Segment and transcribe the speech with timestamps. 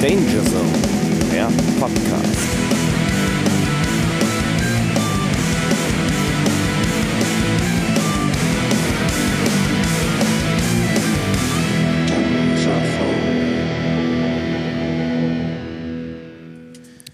[0.00, 0.72] Danger Zone,
[1.30, 2.24] der Podcast.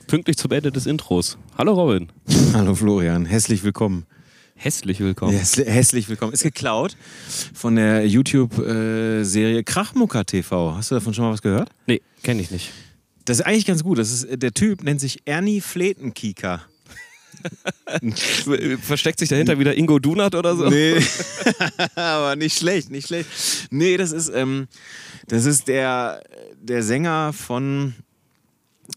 [0.07, 1.37] Pünktlich zum Ende des Intros.
[1.59, 2.13] Hallo Robin.
[2.55, 4.07] Hallo Florian, hässlich willkommen.
[4.59, 5.37] Hässlich willkommen.
[5.37, 6.33] Hässlich, willkommen.
[6.33, 6.97] Ist geklaut
[7.53, 10.75] von der YouTube-Serie Krachmucker TV.
[10.75, 11.69] Hast du davon schon mal was gehört?
[11.87, 12.73] Nee, kenne ich nicht.
[13.27, 13.99] Das ist eigentlich ganz gut.
[13.99, 16.63] Das ist, der Typ nennt sich Ernie Fletenkieker.
[18.81, 20.71] Versteckt sich dahinter wieder Ingo Dunat oder so?
[20.71, 20.97] Nee,
[21.95, 23.29] aber nicht schlecht, nicht schlecht.
[23.71, 24.69] Nee, das ist, ähm,
[25.29, 26.23] das ist der,
[26.59, 27.95] der Sänger von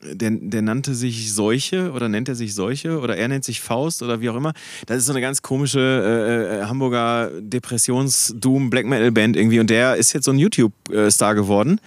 [0.02, 4.02] der, der nannte sich Seuche oder nennt er sich Seuche oder er nennt sich Faust
[4.02, 4.54] oder wie auch immer.
[4.86, 10.14] Das ist so eine ganz komische äh, äh Hamburger Depressions-Doom-Black Metal-Band irgendwie und der ist
[10.14, 11.80] jetzt so ein YouTube-Star geworden.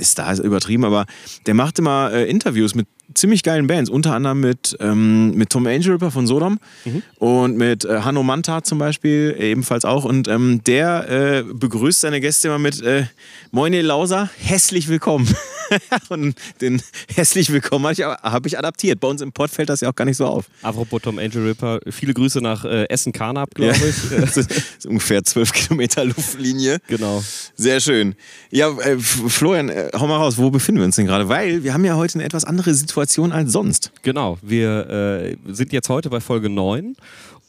[0.00, 1.06] Star ist übertrieben, aber
[1.46, 5.66] der macht immer äh, Interviews mit ziemlich geilen Bands, unter anderem mit, ähm, mit Tom
[5.66, 7.02] Angel Ripper von Sodom mhm.
[7.16, 10.04] und mit äh, Hanno Manta zum Beispiel, ebenfalls auch.
[10.04, 13.06] Und ähm, der äh, begrüßt seine Gäste immer mit äh,
[13.50, 15.34] Moine Lauser, hässlich willkommen.
[16.08, 16.82] und den
[17.14, 19.00] hässlich willkommen habe ich, hab ich, adaptiert.
[19.00, 20.46] Bei uns im Pott fällt das ja auch gar nicht so auf.
[20.62, 23.86] Apropos Tom Angel Ripper, viele Grüße nach äh, Essen-Karnap, glaube ja.
[23.86, 23.96] ich.
[24.20, 26.78] das ist ungefähr zwölf Kilometer Luftlinie.
[26.86, 27.22] Genau.
[27.54, 28.14] Sehr schön.
[28.50, 31.28] Ja, äh, Florian, äh, hau mal raus, wo befinden wir uns denn gerade?
[31.28, 33.92] Weil wir haben ja heute eine etwas andere Situation als sonst.
[34.02, 36.96] Genau, wir äh, sind jetzt heute bei Folge 9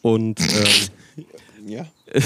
[0.01, 1.25] und ähm,
[1.67, 1.85] ja.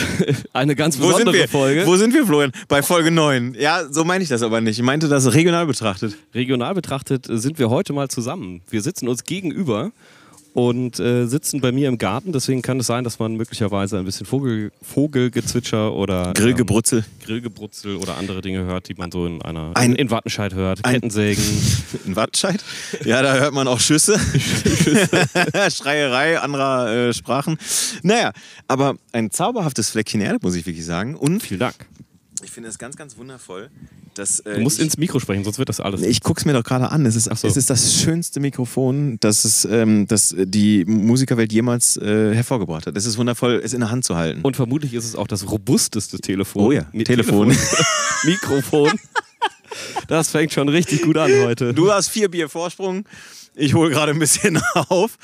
[0.53, 1.85] eine ganz besondere Folge.
[1.85, 2.51] Wo sind wir, Florian?
[2.67, 3.55] Bei Folge 9.
[3.59, 4.77] Ja, so meine ich das aber nicht.
[4.79, 6.17] Ich meinte das regional betrachtet.
[6.33, 8.61] Regional betrachtet sind wir heute mal zusammen.
[8.69, 9.91] Wir sitzen uns gegenüber
[10.53, 12.31] und äh, sitzen bei mir im Garten.
[12.31, 16.99] Deswegen kann es sein, dass man möglicherweise ein bisschen Vogel, Vogelgezwitscher oder Grillgebrutzel.
[16.99, 20.83] Ähm, Grillgebrutzel oder andere Dinge hört, die man so in einer ein, in Wattenscheid hört.
[20.83, 21.43] Ein, Kettensägen.
[22.05, 22.63] In Wattenscheid?
[23.05, 24.19] Ja, da hört man auch Schüsse.
[25.71, 27.57] Schreierei anderer äh, Sprachen.
[28.01, 28.31] Naja,
[28.67, 31.15] aber ein zauberhaftes Fleckchen Erde, muss ich wirklich sagen.
[31.15, 31.75] Und vielen Dank.
[32.43, 33.69] Ich finde es ganz, ganz wundervoll.
[34.13, 36.01] Dass, äh, du musst ins Mikro sprechen, sonst wird das alles.
[36.01, 37.05] Ich gucke es mir doch gerade an.
[37.05, 37.47] Es ist, so.
[37.47, 42.95] es ist das schönste Mikrofon, das, es, ähm, das die Musikerwelt jemals äh, hervorgebracht hat.
[42.95, 44.41] Es ist wundervoll, es in der Hand zu halten.
[44.41, 46.63] Und vermutlich ist es auch das robusteste Telefon.
[46.63, 47.49] Oh ja, Mit Telefon.
[47.49, 47.85] Telefon.
[48.25, 48.99] Mikrofon.
[50.07, 51.73] Das fängt schon richtig gut an heute.
[51.73, 53.05] Du hast vier Bier Vorsprung.
[53.55, 55.17] Ich hole gerade ein bisschen auf,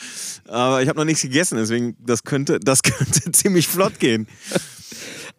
[0.48, 4.28] aber ich habe noch nichts gegessen, deswegen das könnte, das könnte ziemlich flott gehen.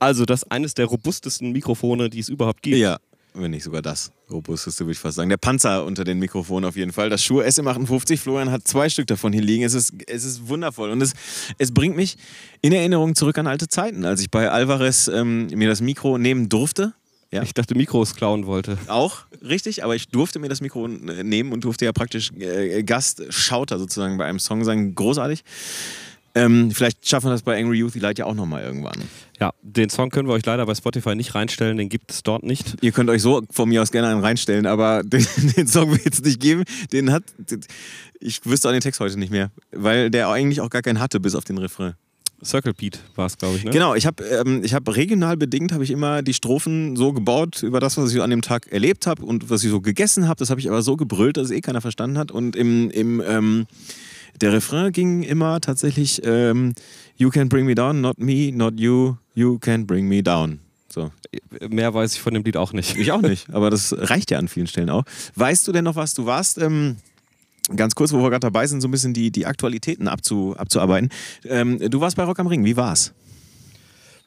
[0.00, 2.78] Also das ist eines der robustesten Mikrofone, die es überhaupt gibt.
[2.78, 2.98] Ja,
[3.34, 5.28] wenn nicht sogar das robusteste, würde ich fast sagen.
[5.28, 7.10] Der Panzer unter den Mikrofonen auf jeden Fall.
[7.10, 9.62] Das Schuhe SM58, Florian hat zwei Stück davon hier liegen.
[9.62, 11.12] Es ist, es ist wundervoll und es,
[11.58, 12.16] es bringt mich
[12.62, 16.48] in Erinnerung zurück an alte Zeiten, als ich bei Alvarez ähm, mir das Mikro nehmen
[16.48, 16.94] durfte.
[17.32, 17.42] Ja.
[17.42, 18.76] Ich dachte, Mikros klauen wollte.
[18.88, 23.78] Auch richtig, aber ich durfte mir das Mikro nehmen und durfte ja praktisch äh, Gastschauter
[23.78, 24.96] sozusagen bei einem Song sein.
[24.96, 25.44] Großartig.
[26.34, 28.98] Ähm, vielleicht schaffen wir das bei Angry Youth Light ja auch nochmal irgendwann.
[29.40, 32.42] Ja, den Song können wir euch leider bei Spotify nicht reinstellen, den gibt es dort
[32.42, 32.76] nicht.
[32.82, 35.26] Ihr könnt euch so von mir aus gerne einen reinstellen, aber den,
[35.56, 36.64] den Song wird es nicht geben.
[36.92, 37.24] Den hat.
[38.20, 41.20] Ich wüsste auch den Text heute nicht mehr, weil der eigentlich auch gar keinen hatte,
[41.20, 41.94] bis auf den Refrain.
[42.42, 43.64] Circle Beat war es, glaube ich.
[43.64, 43.70] Ne?
[43.70, 47.80] Genau, ich habe ähm, hab regional bedingt habe ich immer die Strophen so gebaut über
[47.80, 50.38] das, was ich so an dem Tag erlebt habe und was ich so gegessen habe.
[50.38, 52.30] Das habe ich aber so gebrüllt, dass es eh keiner verstanden hat.
[52.30, 53.66] Und im, im ähm,
[54.40, 56.74] der Refrain ging immer tatsächlich ähm,
[57.16, 60.60] You can bring me down, not me, not you, you can bring me down.
[60.88, 61.10] So.
[61.68, 62.96] Mehr weiß ich von dem Lied auch nicht.
[62.96, 65.04] Ich auch nicht, aber das reicht ja an vielen Stellen auch.
[65.36, 66.14] Weißt du denn noch was?
[66.14, 66.96] Du warst ähm,
[67.76, 71.10] ganz kurz, wo wir gerade dabei sind, so ein bisschen die, die Aktualitäten abzu, abzuarbeiten.
[71.44, 73.12] Ähm, du warst bei Rock am Ring, wie war's?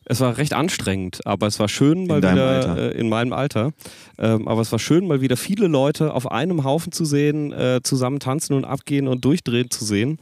[0.06, 3.72] Es war recht anstrengend, aber es war schön mal in wieder äh, in meinem Alter.
[4.18, 7.82] Ähm, aber es war schön, mal wieder viele Leute auf einem Haufen zu sehen, äh,
[7.84, 10.20] zusammen tanzen und abgehen und durchdrehen zu sehen.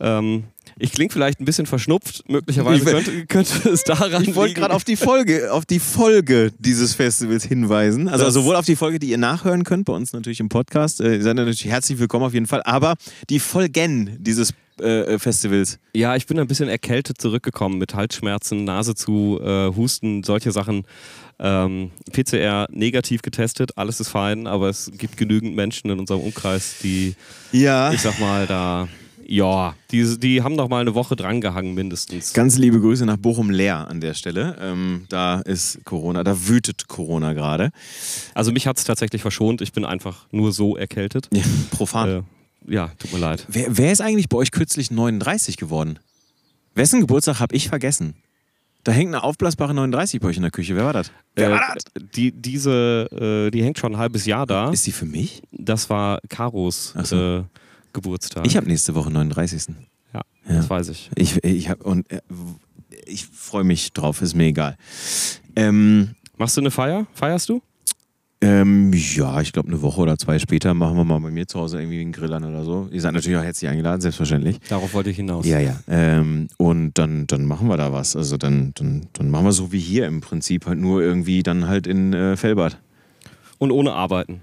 [0.00, 0.44] Ähm,
[0.78, 4.84] ich klinge vielleicht ein bisschen verschnupft, möglicherweise könnte, könnte es daran Ich wollte gerade auf
[4.84, 8.08] die Folge, auf die Folge dieses Festivals hinweisen.
[8.08, 11.00] Also das sowohl auf die Folge, die ihr nachhören könnt, bei uns natürlich im Podcast.
[11.00, 12.94] Äh, ihr seid natürlich herzlich willkommen auf jeden Fall, aber
[13.28, 15.78] die Folgen dieses äh, Festivals.
[15.94, 20.84] Ja, ich bin ein bisschen erkältet zurückgekommen mit Halsschmerzen, Nase zu, äh, Husten, solche Sachen.
[21.40, 26.78] Ähm, PCR negativ getestet, alles ist fein, aber es gibt genügend Menschen in unserem Umkreis,
[26.82, 27.14] die,
[27.52, 27.92] ja.
[27.92, 28.88] ich sag mal, da
[29.30, 32.32] ja, die, die haben noch mal eine Woche drangehangen mindestens.
[32.32, 34.56] Ganz liebe Grüße nach Bochum leer an der Stelle.
[34.58, 37.70] Ähm, da ist Corona, da wütet Corona gerade.
[38.32, 39.60] Also mich hat es tatsächlich verschont.
[39.60, 41.28] Ich bin einfach nur so erkältet.
[41.30, 42.08] Ja, profan.
[42.08, 42.22] Äh,
[42.68, 43.44] ja, tut mir leid.
[43.48, 45.98] Wer, wer, ist eigentlich bei euch kürzlich 39 geworden?
[46.74, 48.14] Wessen Geburtstag habe ich vergessen?
[48.84, 50.76] Da hängt eine aufblasbare 39 bei euch in der Küche.
[50.76, 51.10] Wer war das?
[51.34, 51.84] Wer Äh, war das?
[52.14, 53.08] die, diese,
[53.48, 54.70] äh, die hängt schon ein halbes Jahr da.
[54.70, 55.42] Ist die für mich?
[55.50, 57.16] Das war Karos so.
[57.40, 57.44] äh,
[57.92, 58.46] Geburtstag.
[58.46, 59.74] Ich habe nächste Woche 39.
[60.14, 60.54] ja, Ja.
[60.56, 61.10] das weiß ich.
[61.16, 62.20] Ich, ich habe und äh,
[63.06, 64.76] ich freue mich drauf, ist mir egal.
[65.56, 67.06] Ähm, Machst du eine Feier?
[67.14, 67.60] Feierst du?
[68.40, 71.58] Ähm, ja, ich glaube, eine Woche oder zwei später machen wir mal bei mir zu
[71.58, 72.88] Hause irgendwie einen Grill an oder so.
[72.92, 74.60] Ihr seid natürlich auch herzlich eingeladen, selbstverständlich.
[74.68, 75.44] Darauf wollte ich hinaus.
[75.44, 75.80] Ja, ja.
[75.88, 78.14] Ähm, und dann, dann machen wir da was.
[78.14, 81.66] Also dann, dann, dann machen wir so wie hier im Prinzip, halt nur irgendwie dann
[81.66, 82.78] halt in äh, Fellbad.
[83.58, 84.40] Und ohne Arbeiten.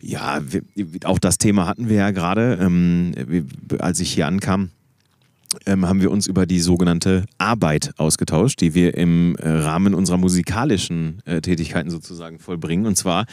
[0.00, 0.62] Ja, wir,
[1.04, 2.58] auch das Thema hatten wir ja gerade.
[2.58, 3.12] Ähm,
[3.80, 4.70] als ich hier ankam,
[5.66, 10.16] ähm, haben wir uns über die sogenannte Arbeit ausgetauscht, die wir im äh, Rahmen unserer
[10.18, 12.86] musikalischen äh, Tätigkeiten sozusagen vollbringen.
[12.86, 13.26] Und zwar,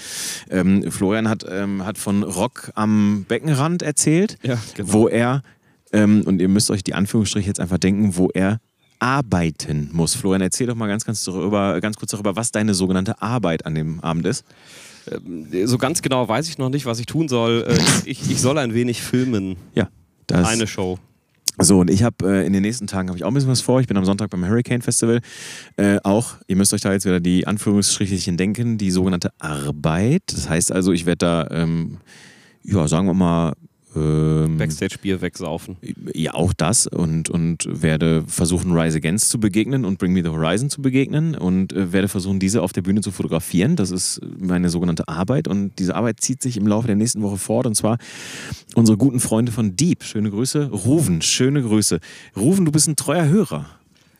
[0.50, 4.94] ähm, Florian hat, ähm, hat von Rock am Beckenrand erzählt, Ja, genau.
[4.94, 5.42] wo er,
[5.92, 8.60] ähm, und ihr müsst euch die Anführungsstriche jetzt einfach denken, wo er
[9.00, 10.16] arbeiten muss.
[10.16, 13.76] Florian, erzähl doch mal ganz, ganz, darüber, ganz kurz darüber, was deine sogenannte Arbeit an
[13.76, 14.46] dem Abend ist.
[15.66, 17.66] So ganz genau weiß ich noch nicht, was ich tun soll.
[17.68, 17.78] Äh,
[18.10, 19.58] ich, ich soll ein wenig filmen.
[19.76, 19.90] Ja,
[20.28, 20.98] das Eine Show.
[21.58, 23.62] So, und ich habe äh, in den nächsten Tagen habe ich auch ein bisschen was
[23.62, 23.80] vor.
[23.80, 25.22] Ich bin am Sonntag beim Hurricane Festival.
[25.78, 30.24] Äh, auch, ihr müsst euch da jetzt wieder die Anführungsstrichlichen denken, die sogenannte Arbeit.
[30.28, 32.00] Das heißt also, ich werde da, ähm,
[32.64, 33.54] ja, sagen wir mal,
[33.96, 35.78] ähm, Backstage-Bier wegsaufen.
[36.14, 40.30] ja, auch das und, und werde versuchen, Rise Against zu begegnen und Bring Me the
[40.30, 43.76] Horizon zu begegnen und äh, werde versuchen, diese auf der Bühne zu fotografieren.
[43.76, 47.38] Das ist meine sogenannte Arbeit und diese Arbeit zieht sich im Laufe der nächsten Woche
[47.38, 47.98] fort und zwar
[48.76, 50.04] unsere guten Freunde von Deep.
[50.04, 50.70] Schöne Grüße.
[50.72, 52.00] Ruven, schöne Grüße.
[52.36, 53.66] Ruven, du bist ein treuer Hörer.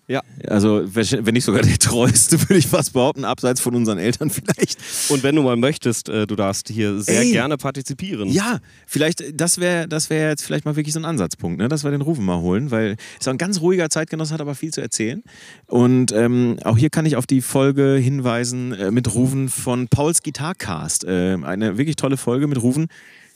[0.08, 0.22] Ja.
[0.48, 4.78] Also, wenn nicht sogar der treueste, würde ich fast behaupten, abseits von unseren Eltern vielleicht.
[5.10, 7.32] Und wenn du mal möchtest, äh, du darfst hier sehr Ey.
[7.32, 8.30] gerne partizipieren.
[8.30, 11.70] Ja, vielleicht, das wäre das wär jetzt vielleicht mal wirklich so ein Ansatzpunkt, ne?
[11.70, 14.72] dass wir den Rufen mal holen, weil es ein ganz ruhiger Zeitgenosse hat, aber viel
[14.72, 15.24] zu erzählen.
[15.66, 20.22] Und ähm, auch hier kann ich auf die Folge hinweisen äh, mit Rufen von Pauls
[20.22, 21.04] Gitarcast.
[21.04, 22.88] Äh, eine wirklich tolle Folge mit Rufen.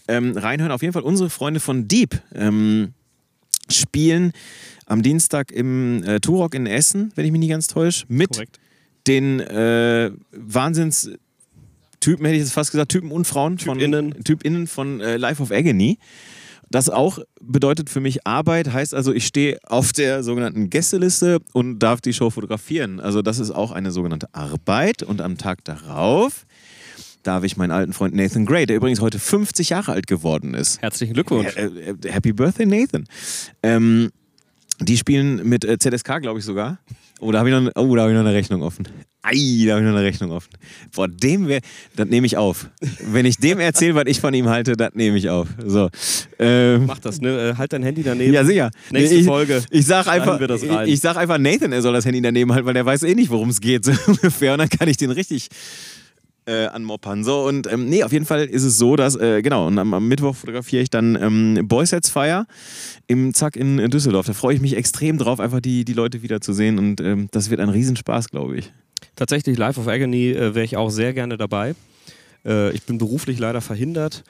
[0.08, 2.22] Ähm, reinhören, auf jeden Fall unsere Freunde von Deep.
[2.34, 2.94] Ähm,
[3.72, 4.34] spielen
[4.90, 8.60] am Dienstag im äh, Turok in Essen, wenn ich mich nicht ganz täusche, mit Korrekt.
[9.08, 11.10] den äh, Wahnsinns
[12.00, 14.14] Typen, hätte ich jetzt fast gesagt, Typen und Frauen Typinnen.
[14.14, 15.98] von Typinnen von äh, Life of Agony.
[16.72, 21.80] Das auch bedeutet für mich Arbeit, heißt also, ich stehe auf der sogenannten Gästeliste und
[21.80, 23.00] darf die Show fotografieren.
[23.00, 25.02] Also das ist auch eine sogenannte Arbeit.
[25.02, 26.46] Und am Tag darauf
[27.24, 30.80] darf ich meinen alten Freund Nathan Gray, der übrigens heute 50 Jahre alt geworden ist,
[30.82, 31.56] Herzlichen Glückwunsch.
[31.58, 33.06] äh, äh, Happy Birthday, Nathan.
[33.64, 34.12] Ähm,
[34.80, 36.80] die spielen mit äh, ZSK, glaube ich sogar.
[37.20, 38.88] Oh, da habe ich, noch- oh, da hab ich noch eine Rechnung offen.
[39.22, 40.52] Ei, da habe ich noch eine Rechnung offen.
[40.96, 41.60] Boah, dem wäre,
[41.98, 42.70] das nehme ich auf.
[43.12, 45.50] Wenn ich dem erzähle, was ich von ihm halte, das nehme ich auf.
[45.66, 45.90] So.
[46.40, 47.50] Ähm, Mach das, ne?
[47.50, 48.34] Äh, Halt dein Handy daneben.
[48.34, 48.72] ja, sicher.
[48.92, 49.62] Nächste ich, Folge.
[49.70, 52.74] Ich sag einfach, ich, ich sag einfach Nathan, er soll das Handy daneben halten, weil
[52.74, 54.54] der weiß eh nicht, worum es geht, so ungefähr.
[54.54, 55.50] Und dann kann ich den richtig
[56.50, 57.24] äh, anmoppern.
[57.24, 59.94] So, und ähm, nee, auf jeden Fall ist es so, dass, äh, genau, und am,
[59.94, 62.48] am Mittwoch fotografiere ich dann ähm, Boys Sets Fire
[63.08, 64.26] im Zack in, in Düsseldorf.
[64.26, 67.60] Da freue ich mich extrem drauf, einfach die, die Leute wiederzusehen und ähm, das wird
[67.60, 68.74] ein Riesenspaß, glaube ich.
[69.16, 71.76] Tatsächlich, Life of Agony äh, wäre ich auch sehr gerne dabei.
[72.46, 74.24] Äh, ich bin beruflich leider verhindert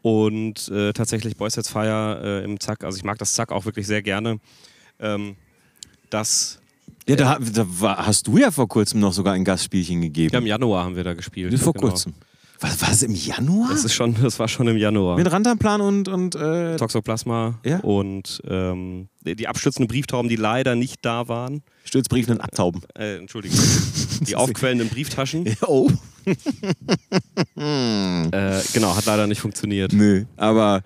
[0.00, 3.66] und äh, tatsächlich Boys Sets Fire äh, im Zack, also ich mag das Zack auch
[3.66, 4.38] wirklich sehr gerne.
[4.98, 5.36] Ähm,
[6.08, 6.60] das,
[7.08, 10.32] Ja, da, da war, hast du ja vor kurzem noch sogar ein Gastspielchen gegeben.
[10.32, 11.52] ja, im Januar haben wir da gespielt.
[11.52, 11.88] Das vor genau.
[11.88, 12.14] kurzem.
[12.58, 13.68] Was war es im Januar?
[13.70, 15.16] Das, ist schon, das war schon im Januar.
[15.16, 17.78] Mit Rantanplan und, und äh, Toxoplasma Ja?
[17.80, 21.62] und ähm, die abstützenden Brieftauben, die leider nicht da waren.
[21.84, 22.82] Stützbriefen und Abtauben.
[22.98, 23.58] Äh, Entschuldigung.
[24.22, 25.44] die aufquellenden Brieftaschen.
[25.66, 25.90] Oh.
[27.56, 29.92] Äh, genau, hat leider nicht funktioniert.
[29.92, 30.82] Nö, aber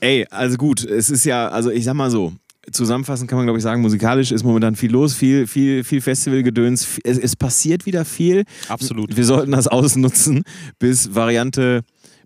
[0.00, 2.32] ey, also gut, es ist ja, also ich sag mal so,
[2.72, 6.98] zusammenfassend kann man glaube ich sagen, musikalisch ist momentan viel los, viel, viel, viel Festivalgedöns,
[7.04, 8.44] es, es passiert wieder viel.
[8.68, 9.16] Absolut.
[9.16, 10.44] Wir sollten das ausnutzen,
[10.78, 11.82] bis Variante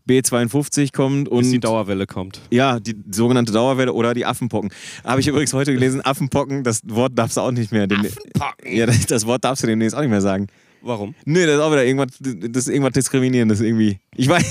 [0.09, 2.41] B52 kommt und Bis die Dauerwelle kommt.
[2.51, 4.71] ja, die sogenannte Dauerwelle oder die Affenpocken.
[5.05, 7.85] Habe ich übrigens heute gelesen, Affenpocken, das Wort darfst du auch nicht mehr.
[7.85, 8.75] Affenpocken?
[8.75, 10.47] Ja, das, Wort darfst du demnächst auch nicht mehr sagen.
[10.81, 11.15] Warum?
[11.27, 13.99] Nö, das ist auch wieder irgendwas, das ist irgendwas diskriminierendes irgendwie.
[14.17, 14.45] Ich weiß,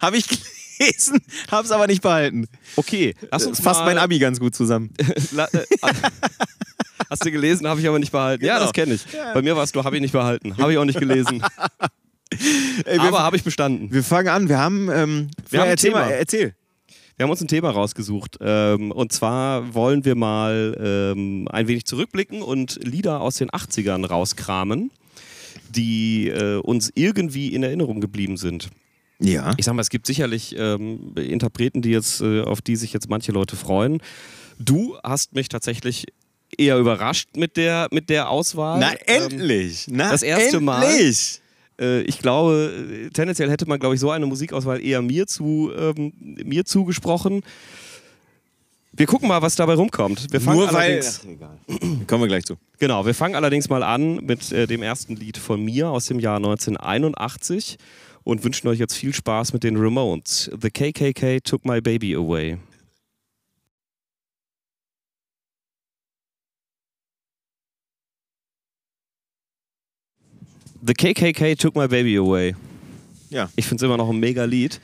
[0.00, 0.24] habe ich
[0.78, 2.46] gelesen, habe es aber nicht behalten.
[2.76, 4.90] Okay, lass uns Das fasst mein Abi ganz gut zusammen.
[5.36, 8.44] Äh, hast du gelesen, habe ich aber nicht behalten.
[8.44, 8.64] Ja, Genau.
[8.66, 9.04] das kenne ich.
[9.34, 10.56] Bei mir war es nur, habe ich nicht behalten.
[10.56, 11.42] Habe ich auch nicht gelesen.
[12.86, 13.92] Ey, wir, aber habe ich bestanden.
[13.92, 16.04] wir fangen an, wir haben, ähm, Wir haben ein erzähl Thema.
[16.04, 16.54] mal, erzähl.
[17.16, 18.38] Wir haben uns ein Thema rausgesucht.
[18.40, 20.74] Ähm, und zwar wollen wir mal
[21.14, 24.90] ähm, ein wenig zurückblicken und Lieder aus den 80ern rauskramen,
[25.70, 28.70] die äh, uns irgendwie in Erinnerung geblieben sind.
[29.22, 29.54] Ja.
[29.56, 33.08] Ich sag mal, es gibt sicherlich ähm, Interpreten, die jetzt, äh, auf die sich jetzt
[33.08, 34.02] manche Leute freuen.
[34.58, 36.06] Du hast mich tatsächlich
[36.56, 38.78] eher überrascht mit der, mit der Auswahl.
[38.78, 39.88] Na endlich!
[39.88, 40.62] Ähm, Na, das erste endlich.
[40.62, 40.84] Mal.
[41.80, 46.12] Äh, ich glaube, tendenziell hätte man, glaube ich, so eine Musikauswahl eher mir, zu, ähm,
[46.20, 47.42] mir zugesprochen.
[48.94, 50.30] Wir gucken mal, was dabei rumkommt.
[50.32, 51.02] Wir fangen Nur weil.
[51.02, 51.58] Ach, egal.
[52.06, 52.56] Kommen wir gleich zu.
[52.78, 56.18] Genau, wir fangen allerdings mal an mit äh, dem ersten Lied von mir aus dem
[56.18, 57.78] Jahr 1981
[58.24, 60.50] und wünschen euch jetzt viel Spaß mit den Ramones.
[60.60, 62.58] The KKK Took My Baby Away.
[70.84, 72.56] The KKK Took My Baby Away.
[73.30, 73.48] Ja.
[73.56, 74.80] Ich finde es immer noch ein mega Lied.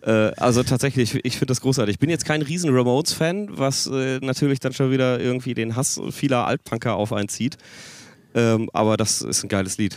[0.00, 1.94] Äh, also tatsächlich, ich finde das großartig.
[1.94, 6.00] Ich bin jetzt kein riesen Ramones-Fan, was äh, natürlich dann schon wieder irgendwie den Hass
[6.10, 7.58] vieler Altpunker auf einen zieht.
[8.34, 9.96] Ähm, aber das ist ein geiles Lied.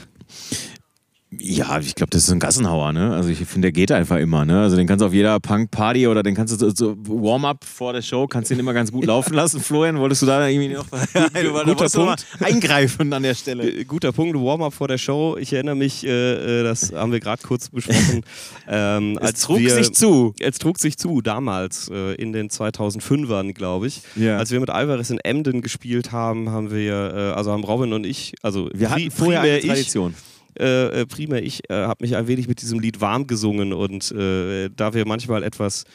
[1.30, 3.14] Ja, ich glaube, das ist ein Gassenhauer, ne?
[3.14, 4.62] Also ich finde, der geht einfach immer, ne?
[4.62, 7.92] Also den kannst du auf jeder Punk-Party oder den kannst du so, so Warm-up vor
[7.92, 9.60] der Show, kannst den immer ganz gut laufen lassen.
[9.60, 10.86] Florian, wolltest du da irgendwie noch
[11.66, 12.26] guter Punkt.
[12.40, 13.84] eingreifen an der Stelle?
[13.84, 15.36] Guter Punkt, Warm-up vor der Show.
[15.38, 18.24] Ich erinnere mich, äh, äh das haben wir gerade kurz besprochen.
[18.70, 20.34] Ähm, es trug wir, sich zu.
[20.40, 24.02] Es trug sich zu, damals, äh, in den 2005ern, glaube ich.
[24.16, 24.38] Ja.
[24.38, 28.06] Als wir mit Alvarez in Emden gespielt haben, haben wir, äh, also haben Robin und
[28.06, 30.12] ich, also wir hatten vorher eine Tradition.
[30.18, 33.74] Ich, äh, äh, primär ich äh, habe mich ein wenig mit diesem Lied warm gesungen
[33.74, 35.86] und äh, da wir manchmal etwas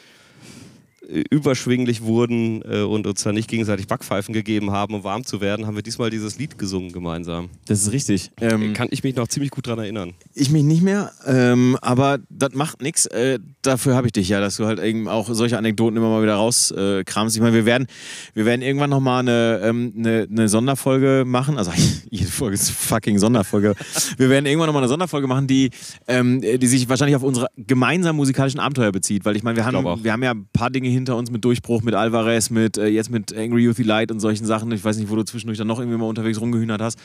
[1.07, 5.67] überschwinglich wurden äh, und uns dann nicht gegenseitig Backpfeifen gegeben haben, um warm zu werden,
[5.67, 7.49] haben wir diesmal dieses Lied gesungen gemeinsam.
[7.65, 8.31] Das ist richtig.
[8.39, 10.13] Ähm, Kann ich mich noch ziemlich gut daran erinnern.
[10.33, 13.05] Ich mich nicht mehr, ähm, aber das macht nichts.
[13.07, 16.23] Äh, dafür habe ich dich ja, dass du halt eben auch solche Anekdoten immer mal
[16.23, 17.35] wieder rauskramst.
[17.35, 17.87] Äh, ich meine, wir werden,
[18.33, 21.57] wir werden irgendwann nochmal eine, ähm, eine, eine Sonderfolge machen.
[21.57, 21.71] Also
[22.09, 23.75] jede Folge ist fucking Sonderfolge.
[24.17, 25.71] wir werden irgendwann nochmal eine Sonderfolge machen, die,
[26.07, 29.25] ähm, die sich wahrscheinlich auf unsere gemeinsamen musikalischen Abenteuer bezieht.
[29.25, 31.81] Weil ich meine, wir haben, wir haben ja ein paar Dinge hinter uns mit Durchbruch,
[31.81, 34.71] mit Alvarez, mit äh, jetzt mit Angry Youth Light und solchen Sachen.
[34.71, 36.99] Ich weiß nicht, wo du zwischendurch dann noch irgendwie mal unterwegs rumgehühnert hast.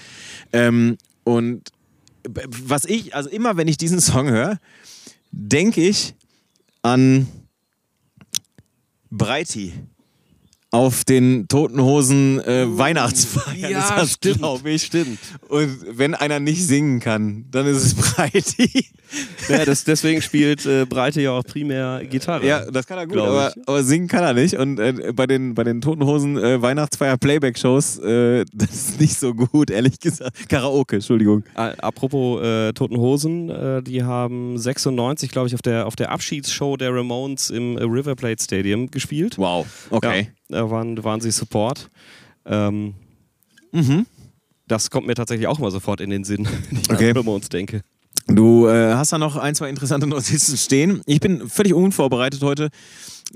[0.53, 1.71] Ähm, und
[2.47, 4.59] was ich, also immer wenn ich diesen Song höre,
[5.31, 6.15] denke ich
[6.83, 7.27] an
[9.11, 9.73] Breiti
[10.71, 14.83] auf den Toten Hosen äh, uh, Weihnachtsfeiern ja, ist das, glaube ich.
[14.83, 15.19] Stimmt.
[15.49, 18.87] Und wenn einer nicht singen kann, dann ist es Breiti.
[19.49, 22.47] Ja, das, deswegen spielt äh, Breite ja auch primär Gitarre.
[22.47, 24.59] Ja, das kann er gut, aber, aber, singen kann er nicht.
[24.59, 29.19] Und äh, bei, den, bei den Toten Hosen äh, Weihnachtsfeier Playback-Shows, äh, das ist nicht
[29.19, 30.51] so gut, ehrlich gesagt.
[30.51, 31.45] Karaoke, Entschuldigung.
[31.55, 36.77] Apropos äh, Toten Hosen, äh, die haben 96, glaube ich, auf der, auf der Abschiedsshow
[36.77, 39.39] der Ramones im River Plate Stadium gespielt.
[39.39, 40.21] Wow, okay.
[40.21, 41.91] Ja waren, waren sie Support.
[42.45, 42.95] Ähm,
[43.73, 44.07] mhm.
[44.67, 47.13] Das kommt mir tatsächlich auch immer sofort in den Sinn, wenn ich okay.
[47.19, 47.83] an uns denke.
[48.29, 51.01] Du äh, hast da noch ein, zwei interessante Notizen stehen.
[51.07, 52.69] Ich bin völlig unvorbereitet heute.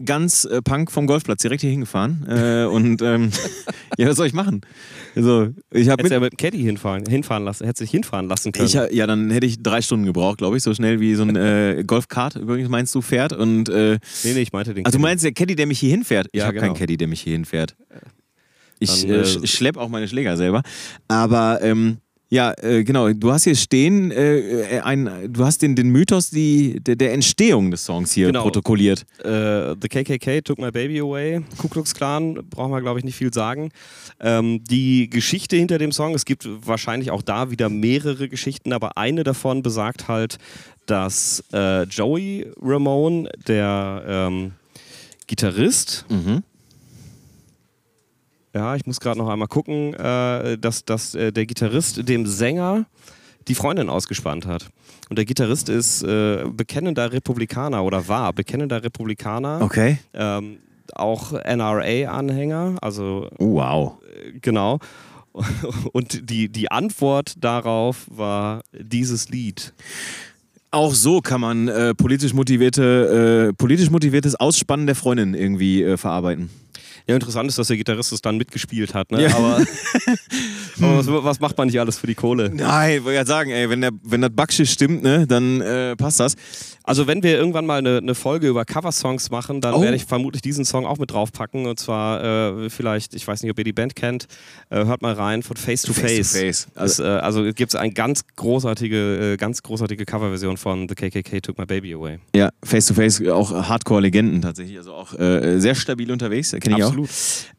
[0.05, 2.27] Ganz äh, Punk vom Golfplatz direkt hier hingefahren.
[2.29, 3.31] Äh, und ähm,
[3.99, 4.61] ja, was soll ich machen?
[5.15, 8.53] Also, ich Hättest mit, ja mit dem Caddy hinfahren, hinfahren lassen, hättest dich hinfahren lassen
[8.53, 8.67] können.
[8.67, 11.37] Ich, ja, dann hätte ich drei Stunden gebraucht, glaube ich, so schnell wie so ein
[11.37, 13.33] äh, Golfkart übrigens meinst du fährt.
[13.33, 15.91] Und, äh, nee, nee, ich meinte den Also du meinst der Caddy, der mich hier
[15.91, 16.29] hinfährt?
[16.33, 16.69] Ich ja, habe genau.
[16.69, 17.77] keinen Caddy, der mich hier hinfährt.
[18.79, 20.63] Ich äh, äh schlepp auch meine Schläger selber.
[21.09, 21.99] Aber ähm,
[22.33, 23.13] ja, äh, genau.
[23.13, 27.13] Du hast hier stehen, äh, äh, ein, du hast den, den Mythos die, der, der
[27.13, 28.41] Entstehung des Songs hier genau.
[28.41, 29.05] protokolliert.
[29.23, 31.43] Äh, the KKK took my baby away.
[31.59, 33.69] Ku Klux Klan, brauchen wir, glaube ich, nicht viel sagen.
[34.19, 38.97] Ähm, die Geschichte hinter dem Song, es gibt wahrscheinlich auch da wieder mehrere Geschichten, aber
[38.97, 40.39] eine davon besagt halt,
[40.87, 44.53] dass äh, Joey Ramone, der ähm,
[45.27, 46.45] Gitarrist, mhm
[48.55, 52.87] ja, ich muss gerade noch einmal gucken, äh, dass, dass äh, der Gitarrist dem Sänger
[53.49, 54.69] die Freundin ausgespannt hat.
[55.09, 59.61] Und der Gitarrist ist äh, bekennender Republikaner oder war bekennender Republikaner.
[59.63, 59.99] Okay.
[60.15, 60.59] Ähm,
[60.95, 63.29] auch NRA-Anhänger, also.
[63.39, 63.95] Oh, wow.
[64.03, 64.79] Äh, genau.
[65.93, 69.73] Und die, die Antwort darauf war dieses Lied.
[70.71, 75.97] Auch so kann man äh, politisch, motivierte, äh, politisch motiviertes Ausspannen der Freundin irgendwie äh,
[75.97, 76.51] verarbeiten.
[77.07, 79.23] Ja, interessant ist, dass der Gitarrist es dann mitgespielt hat, ne?
[79.23, 79.35] Ja.
[79.35, 79.57] Aber,
[80.81, 82.51] aber was, was, macht man nicht alles für die Kohle?
[82.53, 86.21] Nein, wollte ja sagen, ey, wenn, der, wenn das Backschiff stimmt, ne, dann äh, passt
[86.21, 86.37] das.
[86.85, 89.83] Also wenn wir irgendwann mal eine, eine Folge über Coversongs machen, dann oh.
[89.83, 91.67] werde ich vermutlich diesen Song auch mit draufpacken.
[91.67, 94.27] Und zwar äh, vielleicht, ich weiß nicht, ob ihr die Band kennt,
[94.71, 96.33] äh, hört mal rein von Face to Face.
[96.33, 96.69] Face, to face.
[96.75, 100.95] Also, das, äh, also gibt es eine ganz großartige, äh, ganz großartige Coverversion von The
[100.95, 102.19] KKK Took My Baby Away.
[102.35, 104.77] Ja, Face to Face, auch Hardcore-Legenden tatsächlich.
[104.79, 107.09] Also auch äh, sehr stabil unterwegs, kenne ich Absolut.
[107.09, 107.13] auch.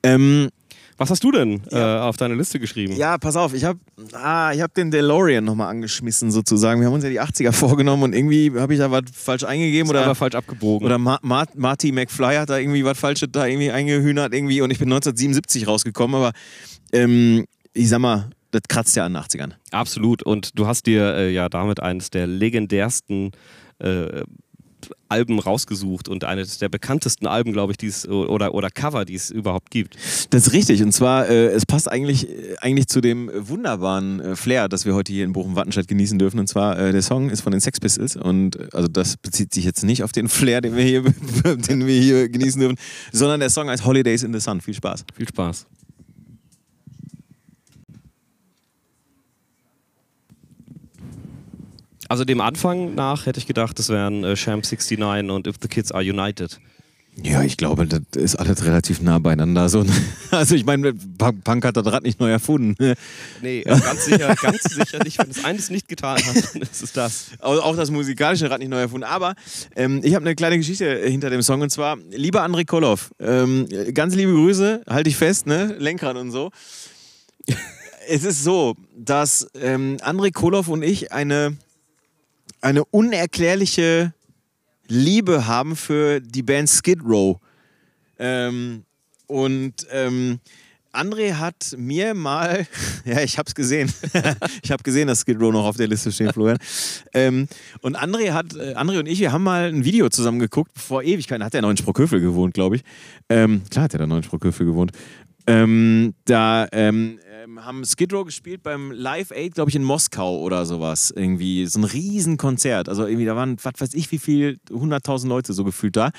[0.03, 0.49] Ähm,
[0.97, 1.97] Was hast du denn ja.
[1.97, 2.95] äh, auf deine Liste geschrieben?
[2.95, 3.79] Ja, pass auf, ich habe
[4.13, 6.81] ah, hab den DeLorean nochmal angeschmissen sozusagen.
[6.81, 9.89] Wir haben uns ja die 80er vorgenommen und irgendwie habe ich da was falsch eingegeben
[9.89, 10.85] oder aber falsch abgebogen.
[10.85, 14.71] Oder Ma Ma Marty McFly hat da irgendwie was Falsches da irgendwie eingehühnert irgendwie und
[14.71, 16.31] ich bin 1977 rausgekommen, aber
[16.91, 19.53] ähm, ich sag mal, das kratzt ja an den 80ern.
[19.71, 23.31] Absolut und du hast dir äh, ja damit eines der legendärsten
[23.79, 24.23] äh,
[25.09, 29.29] Alben rausgesucht und eines der bekanntesten Alben, glaube ich, die's, oder, oder Cover, die es
[29.29, 29.95] überhaupt gibt.
[30.31, 30.81] Das ist richtig.
[30.83, 34.95] Und zwar, äh, es passt eigentlich, äh, eigentlich zu dem wunderbaren äh, Flair, das wir
[34.95, 36.39] heute hier in Bochum-Wattenscheid genießen dürfen.
[36.39, 38.15] Und zwar, äh, der Song ist von den Sex Pistols.
[38.15, 41.03] Und äh, also das bezieht sich jetzt nicht auf den Flair, den wir hier,
[41.69, 42.77] den wir hier genießen dürfen,
[43.11, 44.61] sondern der Song heißt Holidays in the Sun.
[44.61, 45.05] Viel Spaß.
[45.15, 45.65] Viel Spaß.
[52.13, 55.67] Also dem Anfang nach hätte ich gedacht, das wären äh, Sham 69 und If the
[55.67, 56.60] Kids Are United.
[57.15, 59.67] Ja, ich glaube, das ist alles relativ nah beieinander.
[59.67, 59.84] So,
[60.29, 62.75] also ich meine, Punk hat das Rad nicht neu erfunden.
[63.41, 65.17] Nee, ganz sicher, ganz sicher nicht.
[65.17, 67.32] Wenn es eines nicht getan hat, dann ist es das.
[67.39, 69.05] Auch das musikalische Rad nicht neu erfunden.
[69.05, 69.34] Aber
[69.75, 73.67] ähm, ich habe eine kleine Geschichte hinter dem Song und zwar, lieber André Koloff, ähm,
[73.96, 75.75] ganz liebe Grüße, halte ich fest, ne?
[75.79, 76.51] Lenkrad und so.
[78.08, 81.58] es ist so, dass ähm, André Koloff und ich eine
[82.63, 84.13] eine unerklärliche
[84.88, 87.38] Liebe haben für die Band Skid Row.
[88.17, 88.84] Ähm,
[89.27, 90.39] und ähm,
[90.93, 92.65] André hat mir mal,
[93.05, 93.91] ja, ich hab's gesehen.
[94.63, 96.58] ich habe gesehen, dass Skid Row noch auf der Liste steht, Florian.
[97.13, 97.48] Ähm,
[97.82, 101.03] und André hat, äh, André und ich, wir haben mal ein Video zusammen geguckt, vor
[101.03, 101.43] Ewigkeiten.
[101.43, 102.84] Hat er noch in Sprockhövel gewohnt, glaube ich.
[103.27, 104.91] Ähm, klar hat er da noch in Sprockhövel gewohnt.
[105.48, 110.39] Ähm, da ähm, ähm, haben Skid Row gespielt beim Live Aid, glaube ich, in Moskau
[110.39, 111.12] oder sowas.
[111.12, 112.89] Irgendwie so ein Riesenkonzert.
[112.89, 116.12] Also irgendwie, da waren, was weiß ich, wie viel, 100.000 Leute so gefühlt da.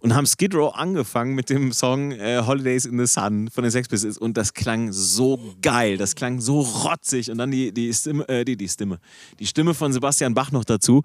[0.00, 3.70] Und haben Skid Row angefangen mit dem Song äh, Holidays in the Sun von den
[3.70, 4.18] Sex Pistols.
[4.18, 5.96] Und das klang so geil.
[5.96, 7.30] Das klang so rotzig.
[7.30, 8.98] Und dann die, die Stimme, äh, die, die Stimme,
[9.38, 11.02] die Stimme von Sebastian Bach noch dazu.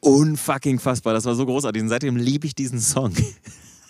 [0.00, 1.12] Unfucking fassbar.
[1.12, 1.82] Das war so großartig.
[1.82, 3.12] Und seitdem liebe ich diesen Song.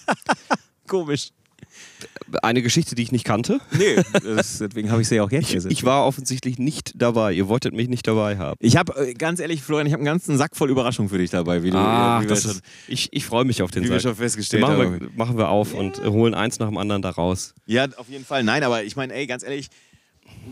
[0.86, 1.30] Komisch
[2.42, 3.60] eine Geschichte, die ich nicht kannte.
[3.72, 5.72] Nee, das, deswegen habe ich sie ja auch jetzt gesetzt.
[5.72, 7.32] Ich war offensichtlich nicht dabei.
[7.32, 8.56] Ihr wolltet mich nicht dabei haben.
[8.60, 11.30] Ich habe, äh, ganz ehrlich, Florian, ich habe einen ganzen Sack voll Überraschung für dich
[11.30, 11.62] dabei.
[11.62, 13.94] Wie du, Ach, wie ist, ich ich freue mich auf den wie Sack.
[13.94, 15.80] Wir schon festgestellt machen, wir, machen wir auf ja.
[15.80, 17.54] und holen eins nach dem anderen da raus.
[17.66, 18.44] Ja, auf jeden Fall.
[18.44, 19.68] Nein, aber ich meine, ey, ganz ehrlich,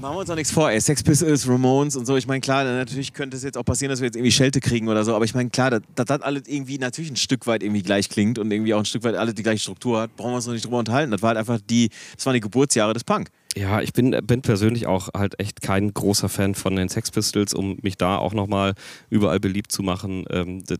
[0.01, 0.81] Machen wir uns auch nichts vor, ey.
[0.81, 2.17] Sex Pistols, Ramones und so.
[2.17, 4.89] Ich meine, klar, natürlich könnte es jetzt auch passieren, dass wir jetzt irgendwie Schelte kriegen
[4.89, 5.15] oder so.
[5.15, 8.39] Aber ich meine, klar, dass das alles irgendwie natürlich ein Stück weit irgendwie gleich klingt
[8.39, 10.53] und irgendwie auch ein Stück weit alles die gleiche Struktur hat, brauchen wir uns noch
[10.53, 11.13] nicht drüber unterhalten.
[11.13, 13.31] Das war halt einfach die, das waren die Geburtsjahre des Punk.
[13.57, 17.55] Ja, ich bin, bin persönlich auch halt echt kein großer Fan von den Sex Pistols,
[17.55, 18.75] um mich da auch nochmal
[19.09, 20.27] überall beliebt zu machen.
[20.29, 20.77] Ähm, ja,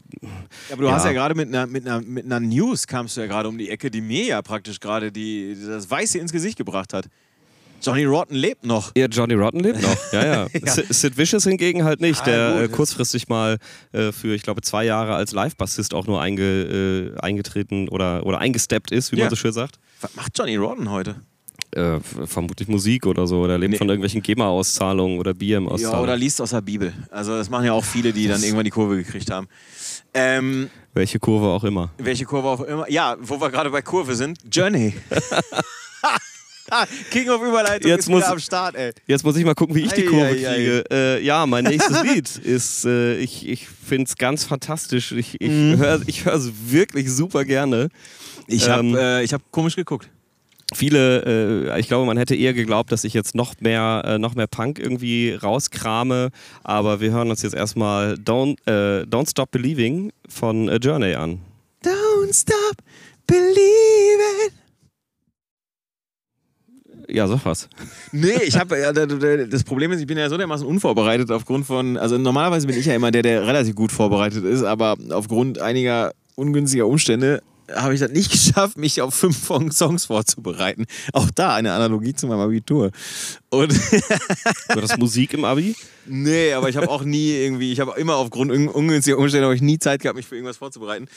[0.71, 0.95] aber du ja.
[0.95, 3.57] hast ja gerade mit einer, mit, einer, mit einer News kamst du ja gerade um
[3.57, 7.09] die Ecke, die mir ja praktisch gerade das Weiße ins Gesicht gebracht hat.
[7.87, 8.91] Johnny Rotten lebt noch.
[8.97, 10.13] Ja, Johnny Rotten lebt noch.
[10.13, 10.47] Ja, ja.
[10.53, 10.73] ja.
[10.89, 13.59] Sid Vicious hingegen halt nicht, der ah, äh, kurzfristig mal
[13.93, 18.39] äh, für, ich glaube, zwei Jahre als Live-Bassist auch nur einge, äh, eingetreten oder, oder
[18.41, 19.25] eingesteppt ist, wie ja.
[19.25, 19.77] man so schön sagt.
[20.01, 21.15] Was macht Johnny Rotten heute?
[21.71, 23.41] Äh, vermutlich Musik oder so.
[23.41, 23.79] Oder lebt nee.
[23.79, 25.81] von irgendwelchen GEMA-Auszahlungen oder BM-Auszahlungen.
[25.81, 26.93] Ja, oder liest aus der Bibel.
[27.11, 29.47] Also, das machen ja auch viele, die dann irgendwann die Kurve gekriegt haben.
[30.13, 31.91] Ähm, welche Kurve auch immer.
[31.99, 32.91] Welche Kurve auch immer.
[32.91, 34.39] Ja, wo wir gerade bei Kurve sind.
[34.51, 34.95] Journey.
[37.11, 38.93] King of Überleitung jetzt ist muss, am Start, ey.
[39.07, 40.85] Jetzt muss ich mal gucken, wie ich die Kurve ei, kriege.
[40.91, 45.13] Äh, ja, mein nächstes Lied ist, äh, ich, ich finde es ganz fantastisch.
[45.13, 45.79] Ich, ich mhm.
[45.79, 46.01] höre
[46.35, 47.89] es wirklich super gerne.
[48.47, 50.09] Ich habe ähm, äh, hab komisch geguckt.
[50.75, 54.35] Viele, äh, ich glaube, man hätte eher geglaubt, dass ich jetzt noch mehr, äh, noch
[54.35, 56.31] mehr Punk irgendwie rauskrame,
[56.65, 61.41] aber wir hören uns jetzt erstmal Don't, äh, Don't Stop Believing von Journey an.
[61.85, 62.79] Don't Stop
[63.29, 63.96] Believing.
[67.17, 67.71] Ja, sag was.
[68.13, 68.77] Nee, ich habe
[69.51, 72.85] das Problem ist, ich bin ja so dermaßen unvorbereitet aufgrund von, also normalerweise bin ich
[72.85, 77.43] ja immer der, der relativ gut vorbereitet ist, aber aufgrund einiger ungünstiger Umstände
[77.75, 80.87] habe ich das nicht geschafft, mich auf fünf Songs vorzubereiten.
[81.13, 82.91] Auch da eine Analogie zu meinem Abitur.
[83.51, 83.73] Und
[84.69, 85.75] War das Musik im Abi?
[86.07, 89.79] Nee, aber ich habe auch nie irgendwie, ich habe immer aufgrund ungünstiger Umstände ich nie
[89.79, 91.09] Zeit gehabt, mich für irgendwas vorzubereiten.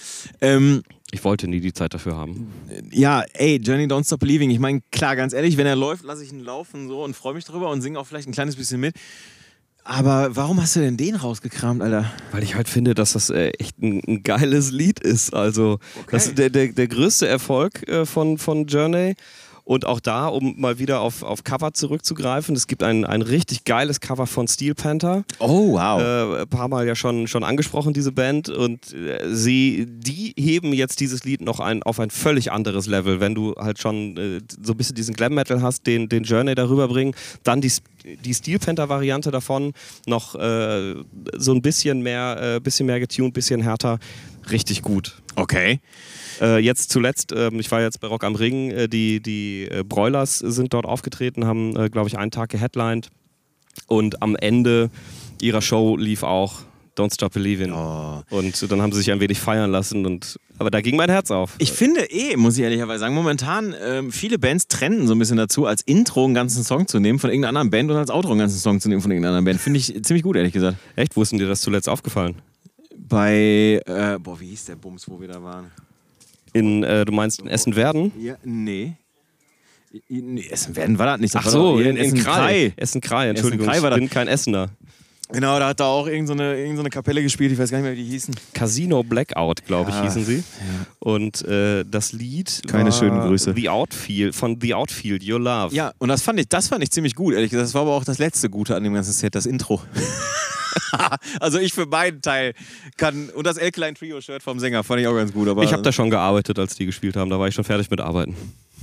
[0.41, 2.51] Ähm, ich wollte nie die Zeit dafür haben.
[2.91, 4.49] Ja, ey, Journey Don't Stop Believing.
[4.49, 7.33] Ich meine, klar, ganz ehrlich, wenn er läuft, lasse ich ihn laufen so und freue
[7.33, 8.95] mich drüber und singe auch vielleicht ein kleines bisschen mit.
[9.83, 12.11] Aber warum hast du denn den rausgekramt, Alter?
[12.31, 15.33] Weil ich halt finde, dass das äh, echt ein, ein, geiles Lied ist.
[15.33, 16.07] Also, okay.
[16.11, 19.15] das ist der, der, der größte Erfolg äh, von, von Journey.
[19.69, 23.65] Und auch da, um mal wieder auf, auf Cover zurückzugreifen, es gibt ein, ein richtig
[23.65, 25.25] geiles Cover von Steel Panther.
[25.37, 26.01] Oh, wow.
[26.01, 28.49] Äh, ein paar Mal ja schon, schon angesprochen, diese Band.
[28.49, 33.19] Und äh, sie, die heben jetzt dieses Lied noch ein, auf ein völlig anderes Level.
[33.19, 36.55] Wenn du halt schon äh, so ein bisschen diesen Glam Metal hast, den, den Journey
[36.55, 37.71] darüber bringen, dann die,
[38.25, 39.73] die Steel Panther-Variante davon
[40.07, 40.95] noch äh,
[41.37, 43.99] so ein bisschen mehr, äh, bisschen mehr getuned, bisschen härter.
[44.51, 45.21] Richtig gut.
[45.35, 45.79] Okay.
[46.41, 49.83] Äh, jetzt zuletzt, äh, ich war jetzt bei Rock am Ring, äh, die, die äh,
[49.83, 53.09] Broilers sind dort aufgetreten, haben, äh, glaube ich, einen Tag geheadlined.
[53.87, 54.89] Und am Ende
[55.41, 56.61] ihrer Show lief auch
[56.99, 57.71] Don't Stop Believing.
[57.71, 58.21] Oh.
[58.29, 60.05] Und dann haben sie sich ein wenig feiern lassen.
[60.05, 61.55] Und, aber da ging mein Herz auf.
[61.57, 65.37] Ich finde eh, muss ich ehrlicherweise sagen, momentan ähm, viele Bands trennen so ein bisschen
[65.37, 68.31] dazu, als Intro einen ganzen Song zu nehmen von irgendeiner anderen Band und als Outro
[68.31, 69.61] einen ganzen Song zu nehmen von irgendeiner anderen Band.
[69.61, 70.77] Finde ich ziemlich gut, ehrlich gesagt.
[70.95, 71.15] Echt?
[71.15, 72.35] Wo ist denn dir das zuletzt aufgefallen?
[73.09, 75.71] Bei, äh, boah, wie hieß der Bums, wo wir da waren?
[76.53, 78.11] In, äh, du meinst in Essen-Werden?
[78.19, 78.93] Ja, nee.
[80.07, 80.47] nee.
[80.47, 81.35] Essen-Werden war das nicht.
[81.35, 82.73] Das Ach so, in, in Essen-Krei.
[82.75, 84.69] Essen-Krei, Entschuldigung, Essen ich bin kein Essener.
[85.31, 88.03] Genau, da hat da auch irgendeine, irgendeine Kapelle gespielt, ich weiß gar nicht mehr, wie
[88.03, 88.33] die hießen.
[88.51, 90.37] Casino Blackout, glaube ich, Ja, hießen sie.
[90.37, 90.43] ja.
[90.97, 93.53] Und äh, das Lied Keine schönen Grüße.
[93.55, 95.75] The Outfield, von The Outfield, Your Love.
[95.75, 97.67] Ja, und das fand ich, das fand ich ziemlich gut, ehrlich gesagt.
[97.67, 99.81] Das war aber auch das letzte Gute an dem ganzen Set, das Intro.
[101.39, 102.53] also ich für meinen Teil
[102.97, 105.47] kann, und das El Klein Trio Shirt vom Sänger fand ich auch ganz gut.
[105.47, 107.29] Aber Ich habe da schon gearbeitet, als die gespielt haben.
[107.29, 108.35] Da war ich schon fertig mit Arbeiten.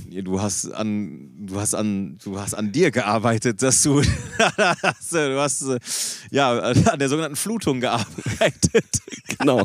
[0.09, 5.67] du hast an, du hast an, du hast an dir gearbeitet, dass du, du hast
[6.31, 8.85] ja an der sogenannten Flutung gearbeitet.
[9.39, 9.61] Genau.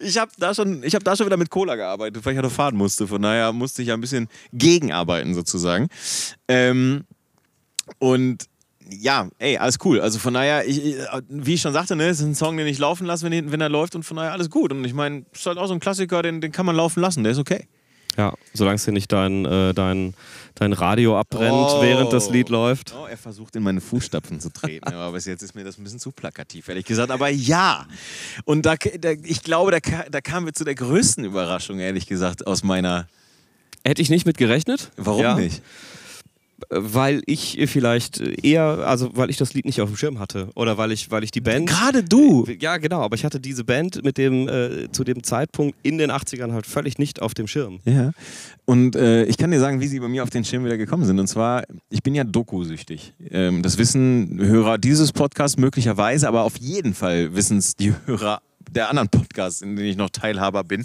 [0.00, 2.42] Ich habe da schon, ich habe da schon wieder mit Cola gearbeitet, weil ich ja
[2.42, 3.06] noch fahren musste.
[3.06, 5.88] Von daher musste ich ja ein bisschen gegenarbeiten sozusagen.
[6.48, 7.04] Ähm,
[7.98, 8.48] und
[8.90, 10.00] ja, ey, alles cool.
[10.00, 10.80] Also von daher, ich,
[11.28, 13.60] wie ich schon sagte, ne, es ist ein Song, den ich laufen lasse, wenn, wenn
[13.60, 14.72] er läuft und von daher alles gut.
[14.72, 17.22] Und ich meine, ist halt auch so ein Klassiker, den, den kann man laufen lassen,
[17.22, 17.66] der ist okay.
[18.18, 20.12] Ja, solange es dir nicht dein, äh, dein,
[20.54, 21.82] dein Radio abbrennt, Oh.
[21.82, 22.94] während das Lied läuft.
[22.94, 25.84] Oh, er versucht in meine Fußstapfen zu treten, aber bis jetzt ist mir das ein
[25.84, 27.10] bisschen zu plakativ, ehrlich gesagt.
[27.10, 27.86] Aber ja,
[28.44, 29.78] und da, da, ich glaube, da,
[30.10, 33.06] da kamen wir zu der größten Überraschung, ehrlich gesagt, aus meiner.
[33.84, 34.90] Hätte ich nicht mit gerechnet.
[34.96, 35.62] Warum ja, nicht?
[36.70, 40.48] Weil ich vielleicht eher, also weil ich das Lied nicht auf dem Schirm hatte.
[40.54, 41.68] Oder weil ich, weil ich die Band.
[41.68, 42.46] Gerade du.
[42.60, 46.10] Ja, genau, aber ich hatte diese Band mit dem, äh, zu dem Zeitpunkt in den
[46.10, 47.80] 80ern halt völlig nicht auf dem Schirm.
[47.84, 48.12] Ja.
[48.64, 51.04] Und äh, ich kann dir sagen, wie sie bei mir auf den Schirm wieder gekommen
[51.04, 51.18] sind.
[51.18, 53.14] Und zwar, ich bin ja Doku-süchtig.
[53.30, 58.40] Ähm, das wissen Hörer dieses Podcasts möglicherweise, aber auf jeden Fall wissen es die Hörer
[58.70, 60.84] der anderen Podcasts, in denen ich noch Teilhaber bin.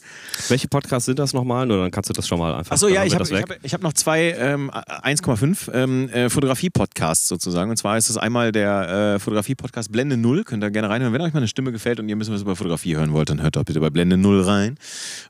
[0.49, 1.69] Welche Podcasts sind das nochmal?
[1.71, 2.71] Oder dann kannst du das schon mal einfach.
[2.71, 7.27] Achso, ja, ich habe ich hab, ich hab noch zwei, ähm, 1,5 ähm, äh, Fotografie-Podcasts
[7.27, 7.69] sozusagen.
[7.69, 10.43] Und zwar ist das einmal der äh, Fotografie-Podcast Blende Null.
[10.43, 11.13] Könnt ihr gerne reinhören.
[11.13, 13.41] Wenn euch meine Stimme gefällt und ihr ein bisschen was über Fotografie hören wollt, dann
[13.41, 14.77] hört doch bitte bei Blende Null rein.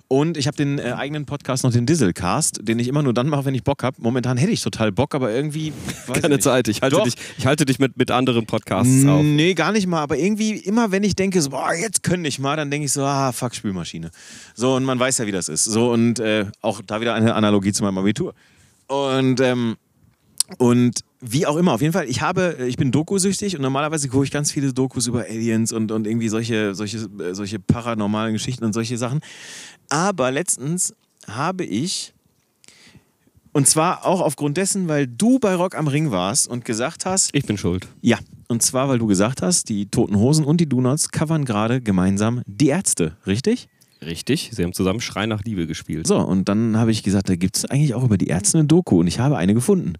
[0.07, 3.27] Und ich habe den äh, eigenen Podcast noch, den Dieselcast, den ich immer nur dann
[3.27, 3.97] mache, wenn ich Bock habe.
[3.99, 5.73] Momentan hätte ich total Bock, aber irgendwie.
[6.13, 6.43] ich Keine nicht.
[6.43, 6.67] Zeit.
[6.69, 7.03] Ich halte Doch.
[7.03, 9.23] dich, ich halte dich mit, mit anderen Podcasts auf.
[9.23, 10.01] Nee, gar nicht mal.
[10.01, 12.91] Aber irgendwie, immer wenn ich denke, so, boah, jetzt könnte ich mal, dann denke ich
[12.91, 14.11] so, ah, fuck, Spülmaschine.
[14.55, 15.63] So, und man weiß ja, wie das ist.
[15.65, 18.33] So, und äh, auch da wieder eine Analogie zu meinem Abitur.
[18.87, 19.77] Und, ähm,
[20.57, 24.23] und wie auch immer, auf jeden Fall, ich habe, ich bin Dokusüchtig und normalerweise gucke
[24.23, 28.63] ich ganz viele Dokus über Aliens und, und irgendwie solche, solche, äh, solche paranormalen Geschichten
[28.63, 29.19] und solche Sachen.
[29.89, 30.93] Aber letztens
[31.27, 32.13] habe ich,
[33.57, 37.33] und zwar auch aufgrund dessen, weil du bei Rock am Ring warst und gesagt hast,
[37.33, 37.87] Ich bin schuld.
[38.01, 41.81] ja, und zwar, weil du gesagt hast, die Toten Hosen und die Donuts covern gerade
[41.81, 43.67] gemeinsam die Ärzte, richtig?
[44.05, 44.51] Richtig.
[44.53, 46.05] Sie haben zusammen Schrei nach Liebe gespielt.
[46.05, 48.67] So, und dann habe ich gesagt, da gibt es eigentlich auch über die Ärzte eine
[48.67, 49.93] Doku und ich habe eine gefunden.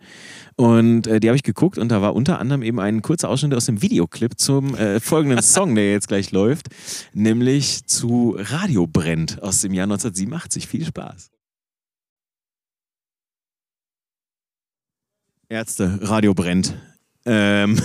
[0.56, 3.56] Und äh, die habe ich geguckt und da war unter anderem eben ein kurzer Ausschnitt
[3.56, 6.68] aus dem Videoclip zum äh, folgenden Song, der jetzt gleich läuft,
[7.14, 10.68] nämlich zu Radio brennt aus dem Jahr 1987.
[10.68, 11.32] Viel Spaß.
[15.50, 16.74] Ärzte, Radio brennt.
[17.26, 17.78] Ähm,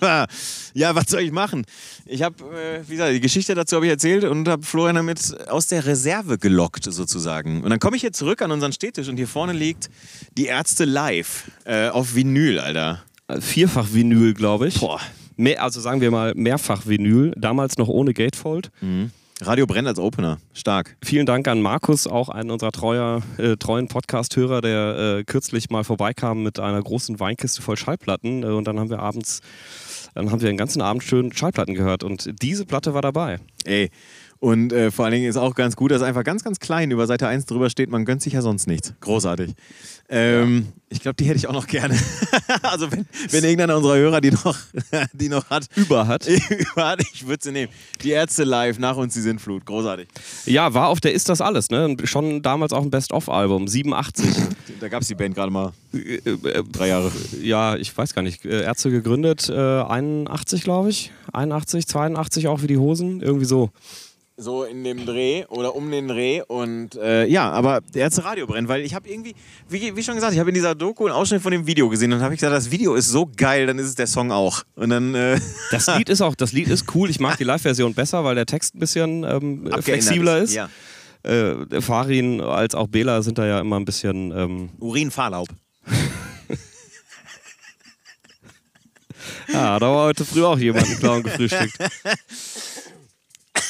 [0.74, 1.64] ja, was soll ich machen?
[2.06, 5.34] Ich habe, äh, wie gesagt, die Geschichte dazu habe ich erzählt und habe Florian damit
[5.48, 7.62] aus der Reserve gelockt sozusagen.
[7.62, 9.90] Und dann komme ich hier zurück an unseren Stehtisch und hier vorne liegt
[10.36, 13.02] die Ärzte live äh, auf Vinyl, Alter.
[13.40, 14.80] Vierfach Vinyl, glaube ich.
[14.80, 15.00] Boah.
[15.36, 17.32] Mehr, also sagen wir mal mehrfach Vinyl.
[17.36, 18.70] Damals noch ohne Gatefold.
[19.40, 20.38] Radio brennt als Opener.
[20.52, 20.96] Stark.
[21.02, 25.82] Vielen Dank an Markus, auch einen unserer treuer, äh, treuen Podcast-Hörer, der äh, kürzlich mal
[25.82, 28.42] vorbeikam mit einer großen Weinkiste voll Schallplatten.
[28.42, 29.40] Äh, und dann haben wir abends,
[30.14, 32.04] dann haben wir den ganzen Abend schön Schallplatten gehört.
[32.04, 33.40] Und diese Platte war dabei.
[33.64, 33.90] Ey.
[34.42, 37.06] Und äh, vor allen Dingen ist auch ganz gut, dass einfach ganz, ganz klein über
[37.06, 38.92] Seite 1 drüber steht, man gönnt sich ja sonst nichts.
[39.00, 39.52] Großartig.
[40.08, 40.72] Ähm, ja.
[40.88, 41.96] Ich glaube, die hätte ich auch noch gerne.
[42.62, 44.58] also wenn, wenn irgendeiner unserer Hörer die noch,
[45.12, 45.68] die noch hat.
[45.76, 46.26] Über hat.
[46.58, 47.72] über hat, ich würde sie nehmen.
[48.02, 49.64] Die Ärzte live, nach uns die Sintflut.
[49.64, 50.08] Großartig.
[50.44, 51.96] Ja, war auf der Ist das alles, ne?
[52.02, 54.28] Schon damals auch ein Best-of-Album, 87.
[54.80, 57.12] da gab es die Band gerade mal äh, äh, drei Jahre.
[57.40, 58.44] Ja, ich weiß gar nicht.
[58.44, 61.12] Äh, Ärzte gegründet, äh, 81, glaube ich.
[61.32, 63.20] 81, 82 auch wie die Hosen.
[63.20, 63.70] Irgendwie so.
[64.36, 66.42] So in dem Dreh oder um den Dreh.
[66.42, 69.34] Und äh, ja, aber der erste Radio brennt, weil ich habe irgendwie,
[69.68, 72.12] wie, wie, schon gesagt, ich habe in dieser Doku einen Ausschnitt von dem Video gesehen
[72.12, 74.62] und habe ich gesagt, das Video ist so geil, dann ist es der Song auch.
[74.74, 75.14] Und dann.
[75.14, 75.38] Äh
[75.70, 77.10] das Lied ist auch, das Lied ist cool.
[77.10, 80.50] Ich mag die Live-Version besser, weil der Text ein bisschen ähm, flexibler ist.
[80.50, 80.56] ist.
[80.56, 80.68] Ja.
[81.24, 84.32] Äh, Farin als auch Bela sind da ja immer ein bisschen.
[84.36, 85.48] Ähm Urinfahrlaub.
[89.52, 91.76] ja, da war heute früh auch jemand einen Clown gefrühstückt.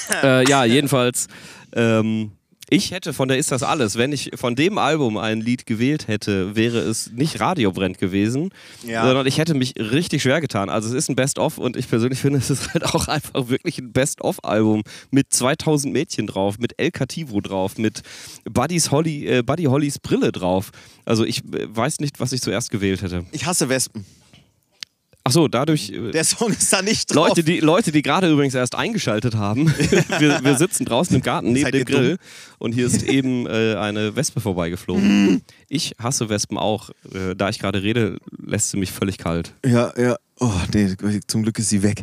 [0.22, 1.26] äh, ja, jedenfalls.
[1.74, 2.32] Ähm,
[2.72, 6.08] ich hätte von der Ist das alles, wenn ich von dem Album ein Lied gewählt
[6.08, 8.48] hätte, wäre es nicht Radiobrennt gewesen,
[8.82, 9.04] ja.
[9.04, 10.70] sondern ich hätte mich richtig schwer getan.
[10.70, 13.76] Also es ist ein Best-of und ich persönlich finde, es ist halt auch einfach wirklich
[13.76, 18.00] ein Best-of-Album mit 2000 Mädchen drauf, mit El Cativo drauf, mit
[18.50, 20.70] Buddy's Holly, äh, Buddy Hollys Brille drauf.
[21.04, 23.26] Also ich äh, weiß nicht, was ich zuerst gewählt hätte.
[23.32, 24.06] Ich hasse Wespen.
[25.24, 25.90] Ach so, dadurch.
[25.90, 27.28] Äh, Der Song ist da nicht drauf.
[27.28, 29.66] Leute, die, Leute, die gerade übrigens erst eingeschaltet haben,
[30.18, 32.18] wir, wir, sitzen draußen im Garten neben dem Grill dumm?
[32.58, 35.42] und hier ist eben äh, eine Wespe vorbeigeflogen.
[35.68, 36.90] ich hasse Wespen auch.
[37.14, 39.54] Äh, da ich gerade rede, lässt sie mich völlig kalt.
[39.64, 40.16] Ja, ja.
[40.40, 40.96] Oh, nee,
[41.28, 42.02] zum Glück ist sie weg.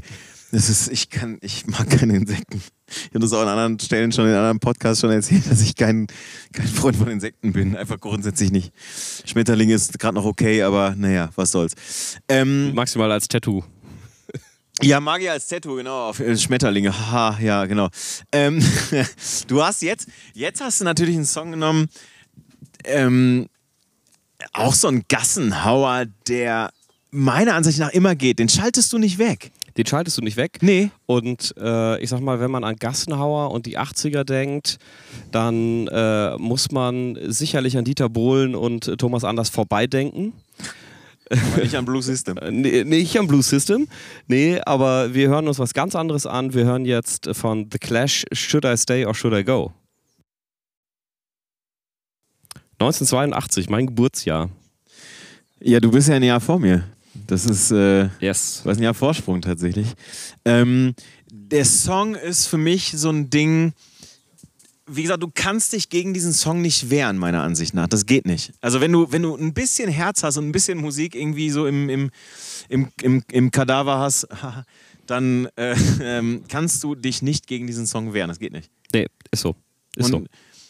[0.51, 2.61] Das ist, ich kann, ich mag keine Insekten.
[2.87, 5.75] Ich habe das auch an anderen Stellen schon in anderen Podcasts schon erzählt, dass ich
[5.75, 6.07] kein,
[6.53, 7.75] kein Freund von Insekten bin.
[7.75, 8.73] Einfach grundsätzlich nicht.
[9.25, 11.73] Schmetterling ist gerade noch okay, aber naja, was soll's.
[12.27, 13.63] Ähm, Maximal als Tattoo.
[14.81, 16.97] Ja, Magier als Tattoo, genau, auf äh, Schmetterlinge.
[16.97, 17.89] Haha, ja, genau.
[18.31, 18.63] Ähm,
[19.47, 21.89] du hast jetzt, jetzt hast du natürlich einen Song genommen,
[22.85, 23.49] ähm,
[24.53, 26.71] auch so ein Gassenhauer, der
[27.11, 28.39] meiner Ansicht nach immer geht.
[28.39, 29.51] Den schaltest du nicht weg.
[29.79, 30.57] Den schaltest du nicht weg.
[30.59, 30.91] Nee.
[31.05, 34.77] Und äh, ich sag mal, wenn man an Gassenhauer und die 80er denkt,
[35.31, 40.33] dann äh, muss man sicherlich an Dieter Bohlen und Thomas Anders vorbeidenken.
[41.29, 42.37] Aber nicht am Blue System.
[42.51, 43.87] nee, nicht am Blue System.
[44.27, 46.53] Nee, aber wir hören uns was ganz anderes an.
[46.53, 49.71] Wir hören jetzt von The Clash Should I Stay or Should I Go?
[52.79, 54.49] 1982, mein Geburtsjahr.
[55.61, 56.83] Ja, du bist ja ein Jahr vor mir.
[57.27, 58.61] Das ist äh, yes.
[58.63, 59.87] was ein Jahr Vorsprung tatsächlich.
[60.45, 60.93] Ähm,
[61.31, 63.73] der Song ist für mich so ein Ding.
[64.87, 67.87] Wie gesagt, du kannst dich gegen diesen Song nicht wehren, meiner Ansicht nach.
[67.87, 68.53] Das geht nicht.
[68.61, 71.67] Also wenn du, wenn du ein bisschen Herz hast und ein bisschen Musik irgendwie so
[71.67, 72.11] im, im,
[72.69, 74.27] im, im, im Kadaver hast,
[75.05, 78.29] dann äh, äh, kannst du dich nicht gegen diesen Song wehren.
[78.29, 78.71] Das geht nicht.
[78.93, 79.55] Nee, ist so.
[79.95, 80.27] Ist und, so.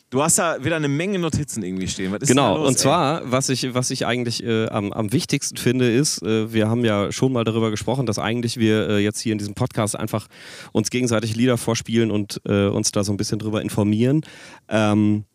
[0.09, 2.17] Du hast da wieder eine Menge Notizen irgendwie stehen.
[2.19, 6.23] genau, los, und zwar, was ich, was ich eigentlich äh, am, am wichtigsten finde, ist,
[6.23, 9.37] äh, wir haben ja schon mal darüber gesprochen, dass eigentlich wir äh, jetzt hier in
[9.37, 10.27] diesem Podcast einfach
[10.71, 14.21] uns gegenseitig Lieder vorspielen und äh, uns da so ein bisschen drüber informieren.
[14.67, 15.25] Ähm,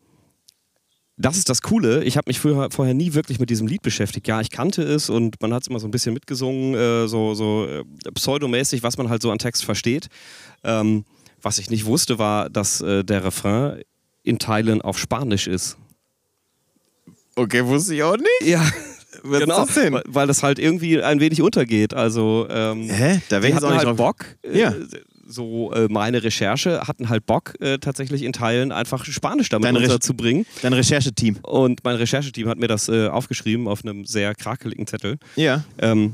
[1.15, 2.03] das ist das Coole.
[2.03, 4.27] Ich habe mich früher, vorher nie wirklich mit diesem Lied beschäftigt.
[4.27, 7.33] Ja, ich kannte es und man hat es immer so ein bisschen mitgesungen, äh, so,
[7.33, 10.07] so äh, pseudomäßig, was man halt so an Text versteht.
[10.65, 11.05] Ähm,
[11.41, 13.83] was ich nicht wusste, war, dass der Refrain
[14.25, 15.77] in Teilen auf Spanisch ist.
[17.35, 18.29] Okay, wusste ich auch nicht.
[18.43, 18.61] Ja.
[19.23, 19.99] Was genau, das denn?
[20.07, 21.93] Weil das halt irgendwie ein wenig untergeht.
[21.93, 23.21] Also, ähm, Hä?
[23.29, 23.97] Da wäre ich auch nicht halt drauf.
[23.97, 24.25] Bock.
[24.43, 24.73] Äh, ja.
[25.27, 29.79] So äh, meine Recherche hatten halt Bock, äh, tatsächlich in Teilen einfach Spanisch damit Deine
[29.79, 30.45] unterzubringen.
[30.61, 31.37] Dein Rechercheteam.
[31.41, 35.17] Und mein Rechercheteam hat mir das äh, aufgeschrieben auf einem sehr krakeligen Zettel.
[35.35, 35.63] Ja.
[35.79, 36.13] Ähm,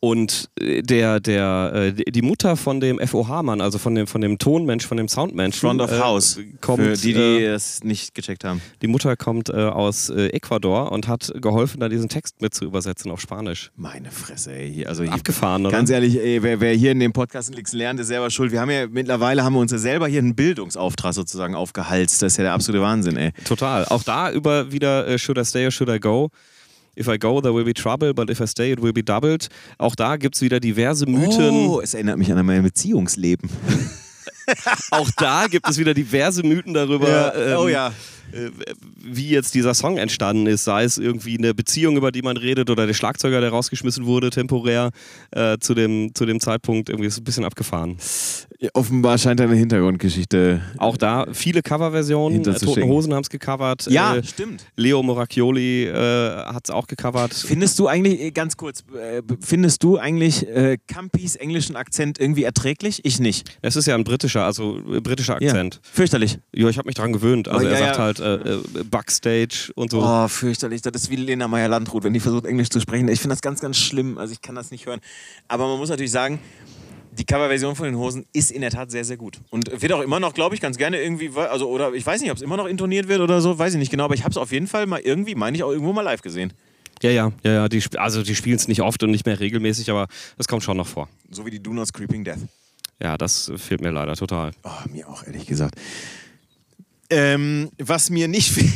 [0.00, 4.38] und äh, der, der, äh, die Mutter von dem FOH-Mann, also von dem, von dem
[4.38, 5.58] Tonmensch, von dem Soundmensch.
[5.58, 6.38] Front of äh, House.
[6.62, 8.62] Kommt, Für die, die äh, es nicht gecheckt haben.
[8.80, 12.64] Die Mutter kommt äh, aus äh, Ecuador und hat geholfen, da diesen Text mit zu
[12.64, 13.70] übersetzen auf Spanisch.
[13.76, 14.86] Meine Fresse, ey.
[14.86, 15.76] Also Abgefahren, oder?
[15.76, 18.52] Ganz ehrlich, ey, wer, wer, hier in dem Podcast nichts lernt, ist selber schuld.
[18.52, 22.22] Wir haben ja mittlerweile haben wir uns ja selber hier einen Bildungsauftrag sozusagen aufgehalst.
[22.22, 23.32] Das ist ja der absolute Wahnsinn, ey.
[23.44, 23.84] Total.
[23.84, 26.30] Auch da über wieder Should I Stay or Should I Go?
[27.00, 29.48] If I go, there will be trouble, but if I stay, it will be doubled.
[29.78, 31.68] Auch da gibt es wieder diverse Mythen.
[31.68, 33.48] Oh, es erinnert mich an mein Beziehungsleben.
[34.90, 37.08] Auch da gibt es wieder diverse Mythen darüber.
[37.08, 37.34] Ja.
[37.34, 37.92] Ähm, oh ja
[39.02, 42.70] wie jetzt dieser Song entstanden ist, sei es irgendwie eine Beziehung, über die man redet,
[42.70, 44.90] oder der Schlagzeuger, der rausgeschmissen wurde, temporär
[45.30, 47.96] äh, zu, dem, zu dem Zeitpunkt, irgendwie ist ein bisschen abgefahren.
[48.58, 50.60] Ja, offenbar scheint eine Hintergrundgeschichte.
[50.76, 52.40] Auch da viele Coverversionen.
[52.46, 53.86] Äh, Toten Hosen haben es gecovert.
[53.86, 54.66] Ja, äh, stimmt.
[54.76, 55.92] Leo Moracchioli äh,
[56.44, 57.32] hat es auch gecovert.
[57.32, 62.44] Findest du eigentlich, äh, ganz kurz, äh, findest du eigentlich äh, Campis englischen Akzent irgendwie
[62.44, 63.00] erträglich?
[63.04, 63.58] Ich nicht.
[63.62, 65.76] Es ist ja ein britischer, also britischer Akzent.
[65.76, 66.38] Ja, fürchterlich.
[66.54, 67.48] Ja, ich habe mich dran gewöhnt.
[67.48, 68.26] Also oh, er ja, sagt ja.
[68.26, 70.02] halt Backstage und so.
[70.02, 70.82] Oh, fürchterlich.
[70.82, 73.08] Das ist wie Lena Meyer-Landrut, wenn die versucht, Englisch zu sprechen.
[73.08, 74.18] Ich finde das ganz, ganz schlimm.
[74.18, 75.00] Also ich kann das nicht hören.
[75.48, 76.38] Aber man muss natürlich sagen,
[77.12, 79.38] die Coverversion von den Hosen ist in der Tat sehr, sehr gut.
[79.50, 82.30] Und wird auch immer noch, glaube ich, ganz gerne irgendwie, also, oder ich weiß nicht,
[82.30, 84.30] ob es immer noch intoniert wird oder so, weiß ich nicht genau, aber ich habe
[84.30, 86.52] es auf jeden Fall mal irgendwie, meine ich, auch irgendwo mal live gesehen.
[87.02, 87.68] Ja, ja, ja, ja.
[87.68, 90.06] Die, also die spielen es nicht oft und nicht mehr regelmäßig, aber
[90.36, 91.08] das kommt schon noch vor.
[91.30, 92.40] So wie die Do Not Creeping Death.
[93.02, 94.52] Ja, das fehlt mir leider total.
[94.62, 95.76] Oh, mir auch, ehrlich gesagt.
[97.12, 98.72] Ähm, was mir nicht fehlt.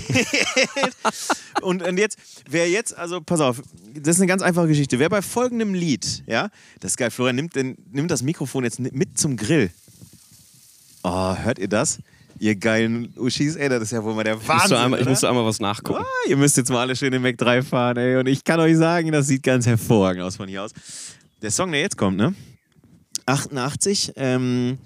[1.62, 2.18] und, und jetzt,
[2.50, 3.62] wer jetzt, also pass auf,
[3.94, 4.98] das ist eine ganz einfache Geschichte.
[4.98, 8.80] Wer bei folgendem Lied, ja, das ist geil, Florian nimmt, den, nimmt das Mikrofon jetzt
[8.80, 9.70] mit zum Grill.
[11.04, 11.98] Oh, hört ihr das?
[12.40, 14.54] Ihr geilen Uschis, ey, das ist ja wohl mal der Wahnsinn.
[14.56, 16.02] Ich musste einmal, ich musste einmal was nachgucken.
[16.02, 18.16] Oh, ihr müsst jetzt mal alle schön in Mac 3 fahren, ey.
[18.16, 20.72] Und ich kann euch sagen, das sieht ganz hervorragend aus von hier aus.
[21.42, 22.34] Der Song, der jetzt kommt, ne?
[23.26, 24.78] 88, ähm,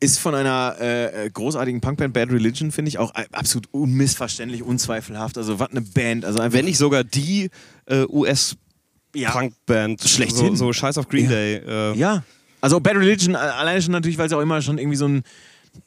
[0.00, 5.36] ist von einer äh, äh, großartigen Punkband Bad Religion, finde ich, auch absolut unmissverständlich, unzweifelhaft.
[5.38, 6.24] Also, was eine Band.
[6.24, 7.50] Also Wenn nicht sogar die
[7.86, 10.02] äh, US-Punkband.
[10.02, 10.08] Ja.
[10.08, 10.56] Schlechthin.
[10.56, 11.30] So, so Scheiß auf Green ja.
[11.30, 11.54] Day.
[11.66, 11.96] Äh.
[11.96, 12.22] Ja.
[12.60, 15.22] Also, Bad Religion, alleine schon natürlich, weil sie auch immer schon irgendwie so einen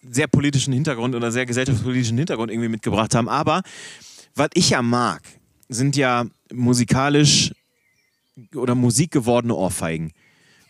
[0.10, 3.30] sehr politischen Hintergrund oder sehr gesellschaftspolitischen Hintergrund irgendwie mitgebracht haben.
[3.30, 3.62] Aber
[4.36, 5.21] was ich ja mag,
[5.69, 7.52] sind ja musikalisch
[8.56, 10.12] oder musikgewordene Ohrfeigen.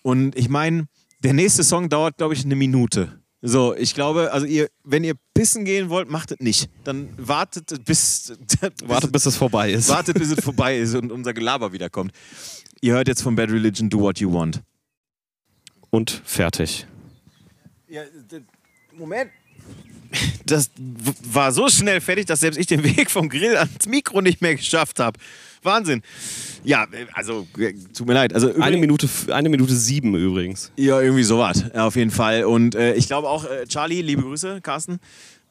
[0.04, 0.88] Und ich meine,
[1.24, 3.21] der nächste Song dauert, glaube ich, eine Minute.
[3.44, 6.70] So, ich glaube, also ihr, wenn ihr pissen gehen wollt, macht es nicht.
[6.84, 8.34] Dann wartet bis,
[8.86, 9.90] wartet bis es vorbei ist.
[9.90, 12.12] Wartet bis es vorbei ist und unser Gelaber wiederkommt.
[12.82, 14.62] Ihr hört jetzt von Bad Religion Do What You Want.
[15.90, 16.86] Und fertig.
[17.88, 18.04] Ja,
[18.94, 19.32] Moment.
[20.46, 20.70] Das
[21.24, 24.56] war so schnell fertig, dass selbst ich den Weg vom Grill ans Mikro nicht mehr
[24.56, 25.20] geschafft habe.
[25.64, 26.02] Wahnsinn.
[26.64, 27.48] Ja, also
[27.94, 28.34] tut mir leid.
[28.34, 30.72] Also eine Minute, eine Minute sieben übrigens.
[30.76, 31.66] Ja, irgendwie sowas.
[31.74, 32.46] Ja, auf jeden Fall.
[32.46, 35.00] Und äh, ich glaube auch, äh, Charlie, liebe Grüße, Carsten.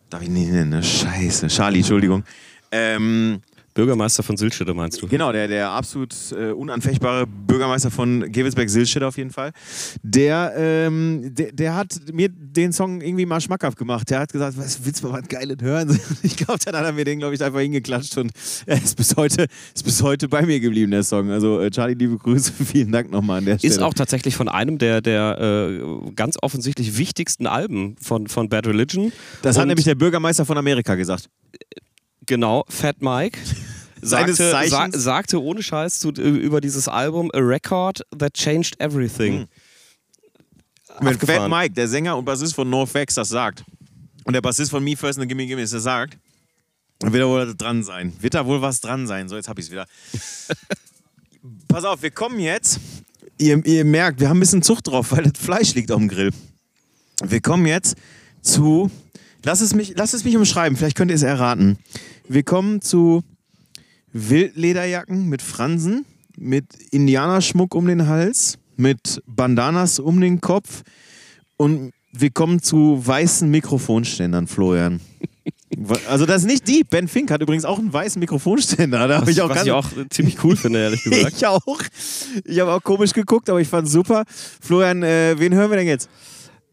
[0.08, 0.82] Darf ich nicht nennen?
[0.82, 1.48] Scheiße.
[1.48, 2.24] Charlie, Entschuldigung.
[2.72, 3.40] Ähm,
[3.74, 5.06] Bürgermeister von Silschede meinst du?
[5.06, 9.52] Genau, der, der absolut äh, unanfechtbare Bürgermeister von Gevelsberg-Silschede auf jeden Fall.
[10.02, 14.10] Der, ähm, der, der, hat mir den Song irgendwie mal schmackhaft gemacht.
[14.10, 15.98] Der hat gesagt, was willst du mal was Geiles hören?
[16.22, 18.32] Ich glaube, dann hat er mir den, glaube ich, einfach hingeklatscht und
[18.66, 21.30] er ist bis heute, ist bis heute bei mir geblieben, der Song.
[21.30, 23.72] Also äh, Charlie, liebe Grüße, vielen Dank nochmal an der Stelle.
[23.72, 28.66] Ist auch tatsächlich von einem der, der äh, ganz offensichtlich wichtigsten Alben von, von Bad
[28.66, 29.12] Religion.
[29.42, 31.28] Das und hat nämlich der Bürgermeister von Amerika gesagt.
[32.30, 33.36] Genau, Fat Mike.
[34.02, 39.40] Sagte, sa sagte ohne Scheiß zu, über dieses Album A Record That Changed Everything.
[39.40, 39.46] Mhm.
[41.00, 43.64] Wenn Fat Mike, der Sänger und Bassist von NoFX, das sagt,
[44.24, 46.16] und der Bassist von Me First and Gimme Gimme das sagt,
[47.00, 48.12] dann wird da wohl dran sein.
[48.20, 49.28] Wird da wohl was dran sein.
[49.28, 49.86] So, jetzt hab ich's wieder.
[51.68, 52.78] Pass auf, wir kommen jetzt.
[53.38, 56.08] Ihr, ihr merkt, wir haben ein bisschen Zucht drauf, weil das Fleisch liegt auf dem
[56.08, 56.30] Grill.
[57.24, 57.96] Wir kommen jetzt
[58.40, 58.88] zu
[59.42, 61.78] Lass es mich, lass es mich umschreiben, vielleicht könnt ihr es erraten.
[62.32, 63.24] Wir kommen zu
[64.12, 70.82] Wildlederjacken mit Fransen, mit Indianerschmuck um den Hals, mit Bandanas um den Kopf
[71.56, 75.00] und wir kommen zu weißen Mikrofonständern, Florian.
[76.08, 76.82] Also das ist nicht die.
[76.82, 79.06] Ben Fink hat übrigens auch einen weißen Mikrofonständer.
[79.06, 81.32] Da ich auch was ich auch ziemlich cool finde, ehrlich gesagt.
[81.36, 81.62] ich auch.
[82.44, 84.24] Ich habe auch komisch geguckt, aber ich fand es super.
[84.60, 86.10] Florian, äh, wen hören wir denn jetzt?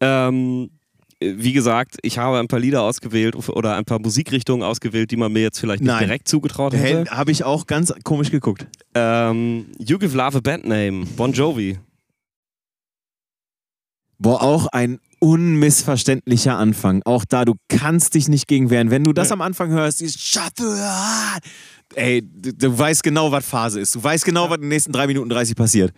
[0.01, 0.71] Ähm,
[1.19, 5.31] wie gesagt, ich habe ein paar Lieder ausgewählt oder ein paar Musikrichtungen ausgewählt, die man
[5.31, 6.05] mir jetzt vielleicht nicht Nein.
[6.05, 6.99] direkt zugetraut hätte.
[6.99, 8.67] Hey, habe ich auch ganz komisch geguckt.
[8.93, 11.79] Ähm, you Give Love a Band Name, Bon Jovi.
[14.19, 17.01] Boah, auch ein unmissverständlicher Anfang.
[17.05, 18.91] Auch da, du kannst dich nicht gegen wehren.
[18.91, 19.33] Wenn du das ja.
[19.33, 20.63] am Anfang hörst, ist Shut the
[21.95, 23.95] Ey, du, du, weißt genau, was Phase ist.
[23.95, 24.49] Du weißt genau, ja.
[24.49, 25.93] was in den nächsten 3 Minuten 30 passiert.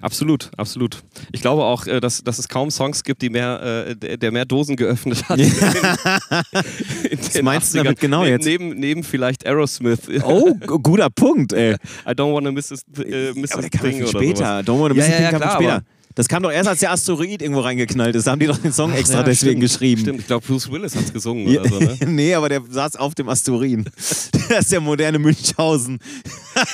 [0.00, 1.02] Absolut, absolut.
[1.32, 4.44] Ich glaube auch, äh, dass, dass es kaum Songs gibt, die mehr, äh, der mehr
[4.44, 5.38] Dosen geöffnet hat.
[7.26, 8.44] Was meinst du damit genau jetzt?
[8.44, 10.00] Neben, neben vielleicht Aerosmith.
[10.22, 11.74] Oh, guter Punkt, ey.
[12.06, 14.36] I don't wanna miss this, äh, miss ja, this thing oder später.
[14.36, 14.66] Sowas.
[14.66, 15.82] Don't wanna miss ja, this ja, thing ja, klar, später.
[16.16, 18.26] Das kam doch erst, als der Asteroid irgendwo reingeknallt ist.
[18.26, 20.00] Da haben die doch den Song Ach, extra ja, deswegen stimmt, geschrieben.
[20.00, 21.98] Stimmt, ich glaube, Bruce Willis hat es gesungen oder so, ne?
[22.06, 23.84] nee, aber der saß auf dem Asteroid.
[23.96, 25.98] das ist der moderne Münchhausen.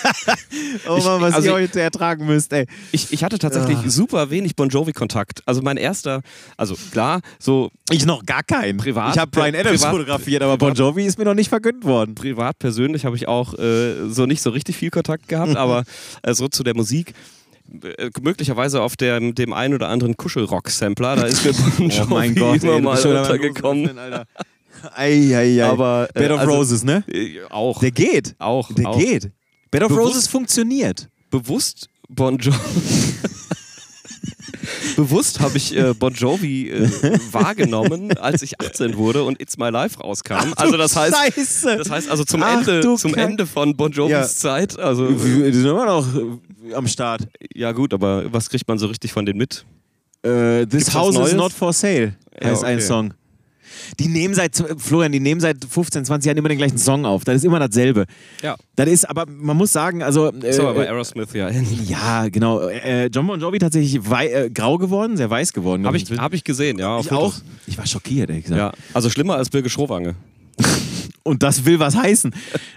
[0.89, 2.67] oh Mann, was also ihr heute ertragen müsst, ey.
[2.93, 3.91] Ich, ich hatte tatsächlich ja.
[3.91, 5.43] super wenig Bon Jovi-Kontakt.
[5.45, 6.23] Also mein erster,
[6.57, 7.73] also klar, so.
[7.91, 8.79] Ich noch gar keinen.
[8.79, 9.17] Privat.
[9.17, 12.15] Ich habe Brian Adams privat, fotografiert, aber Bon Jovi ist mir noch nicht vergönnt worden.
[12.15, 15.83] Privat, persönlich habe ich auch äh, so nicht so richtig viel Kontakt gehabt, aber
[16.23, 17.13] äh, so zu der Musik
[18.21, 21.17] möglicherweise auf der, dem einen oder anderen Kuschelrock-Sampler.
[21.17, 23.99] Da ist mir Bon Oh mein Gott, immer ey, mal untergekommen.
[24.95, 25.65] Ei, ei, ei.
[25.65, 27.05] Aber, äh, Bed of also- Roses, ne?
[27.09, 27.81] Äh, Auch.
[27.81, 28.35] Der geht.
[28.39, 28.73] auch.
[28.73, 28.99] Der auch.
[28.99, 29.31] geht.
[29.71, 31.09] Bed of Bewusst- Roses funktioniert.
[31.31, 32.57] bewusst Bon Jovi.
[34.97, 36.89] bewusst habe ich äh, Bon Jovi äh,
[37.33, 40.53] wahrgenommen, als ich 18 wurde und It's My Life rauskam.
[40.57, 41.77] Also das heißt, Scheiße.
[41.79, 43.25] das heißt also zum Ach, Ende, zum Kack.
[43.31, 44.27] Ende von Bon Jovis Ja.
[44.27, 44.79] Zeit.
[44.79, 47.23] Also Wir sind immer noch äh, am Start.
[47.55, 49.65] ja gut, aber was kriegt man so richtig von denen mit?
[50.23, 52.87] Äh, This Gibt's House is not for sale Ja, heißt ein okay.
[52.87, 53.15] Song.
[53.99, 57.25] Die nehmen seit, Florian, die nehmen seit 15, 20 Jahren immer den gleichen Song auf.
[57.25, 58.07] Das ist immer dasselbe.
[58.43, 58.57] Ja.
[58.77, 60.33] Das ist, aber man muss sagen, also.
[60.33, 61.51] Äh, So, aber bei Aerosmith ja.
[61.87, 62.69] ja, genau.
[62.69, 65.87] Äh, John Bon Jovi tatsächlich äh, grau geworden, sehr weiß geworden.
[65.87, 67.01] Habe ich, hab ich gesehen, ja.
[67.01, 67.35] ich auch.
[67.67, 68.61] Ich war schockiert, ehrlich gesagt.
[68.61, 70.15] Ja, also schlimmer als Birge Schrowange.
[71.23, 72.35] Und das will was heißen.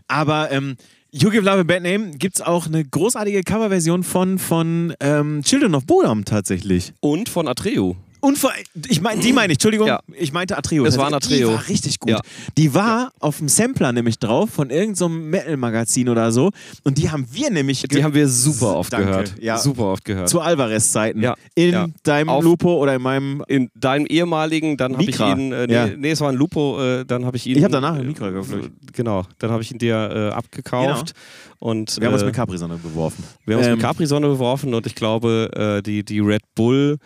[0.07, 0.77] Aber ähm,
[1.11, 5.41] You Give Love a Bad Name gibt es auch eine großartige Coverversion von, von ähm,
[5.43, 6.91] Children of Bodom tatsächlich.
[6.99, 7.93] Und von Atreu.
[8.25, 8.51] Und vor,
[8.87, 9.99] ich meine, die meine ich, Entschuldigung, Ja.
[10.13, 10.83] ich meinte Atreo.
[10.85, 11.53] Es war ein Die Atreo.
[11.53, 12.09] war richtig gut.
[12.09, 12.19] Ja.
[12.57, 16.49] Die war auf dem Sampler nämlich drauf von irgendeinem so Metal-Magazin oder so.
[16.83, 17.83] Und die haben wir nämlich.
[17.83, 19.07] Die haben wir super oft Danke.
[19.07, 19.33] gehört.
[19.39, 19.57] Ja.
[19.59, 20.27] Super oft gehört.
[20.29, 21.21] Zu Alvarez-Zeiten.
[21.21, 21.35] Ja.
[21.53, 21.87] In Ja.
[22.03, 23.43] deinem Auf- Lupo oder in meinem.
[23.47, 25.87] in deinem ehemaligen, dann habe ich ihn, äh, nee, Ja.
[25.95, 27.57] nee, es war ein Lupo, äh, dann habe ich ihn.
[27.57, 28.49] Ich hab danach äh, einen Mikra gekauft.
[28.93, 31.13] Genau, dann habe ich ihn dir äh, abgekauft.
[31.59, 33.23] Und, Wir haben uns äh, mit Capri-Sonne beworfen.
[33.45, 36.97] wir haben uns Ähm, mit Capri-Sonne beworfen und ich glaube, äh, die, die Red Bull.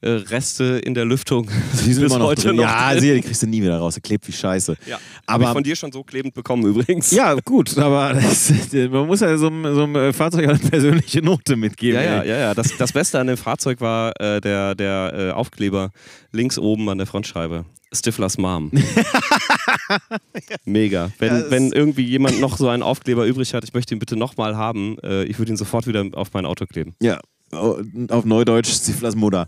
[0.00, 1.48] Äh, Reste in der Lüftung
[1.84, 2.56] Die sind immer noch heute drin.
[2.56, 3.00] noch ja, drin.
[3.00, 3.94] sicher, die kriegst du nie wieder raus.
[3.94, 4.76] Der klebt wie Scheiße.
[4.86, 4.96] Ja.
[5.28, 7.10] Habe ich Aber von dir schon so klebend bekommen übrigens.
[7.10, 11.56] ja, gut, aber das, man muss ja so, einem- so einem Fahrzeug eine persönliche Note
[11.56, 12.00] mitgeben.
[12.02, 12.54] Ja, ja, ja, ja.
[12.54, 15.90] Das, das Beste an dem Fahrzeug war äh, der, der äh, Aufkleber
[16.32, 17.64] links oben an der Frontscheibe.
[17.92, 18.70] Stiflers Mom.
[20.64, 21.10] Mega.
[21.18, 24.16] Wenn, Ja, wenn irgendwie jemand noch so einen Aufkleber übrig hat, ich möchte ihn bitte
[24.16, 26.94] nochmal haben, äh, ich würde ihn sofort wieder auf mein Auto kleben.
[27.00, 27.18] Ja,
[27.52, 29.46] auf Neudeutsch Stiflas Mutter.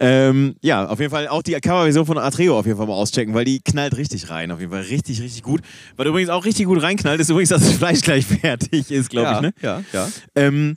[0.00, 3.34] Ähm, ja, auf jeden Fall auch die Coverversion von Atreo auf jeden Fall mal auschecken,
[3.34, 4.50] weil die knallt richtig rein.
[4.50, 5.60] Auf jeden Fall richtig, richtig gut.
[5.96, 9.28] Was übrigens auch richtig gut reinknallt, ist übrigens, dass das Fleisch gleich fertig ist, glaube
[9.28, 9.42] ja, ich.
[9.42, 9.52] Ne?
[9.62, 10.08] ja, ja.
[10.34, 10.76] Ähm,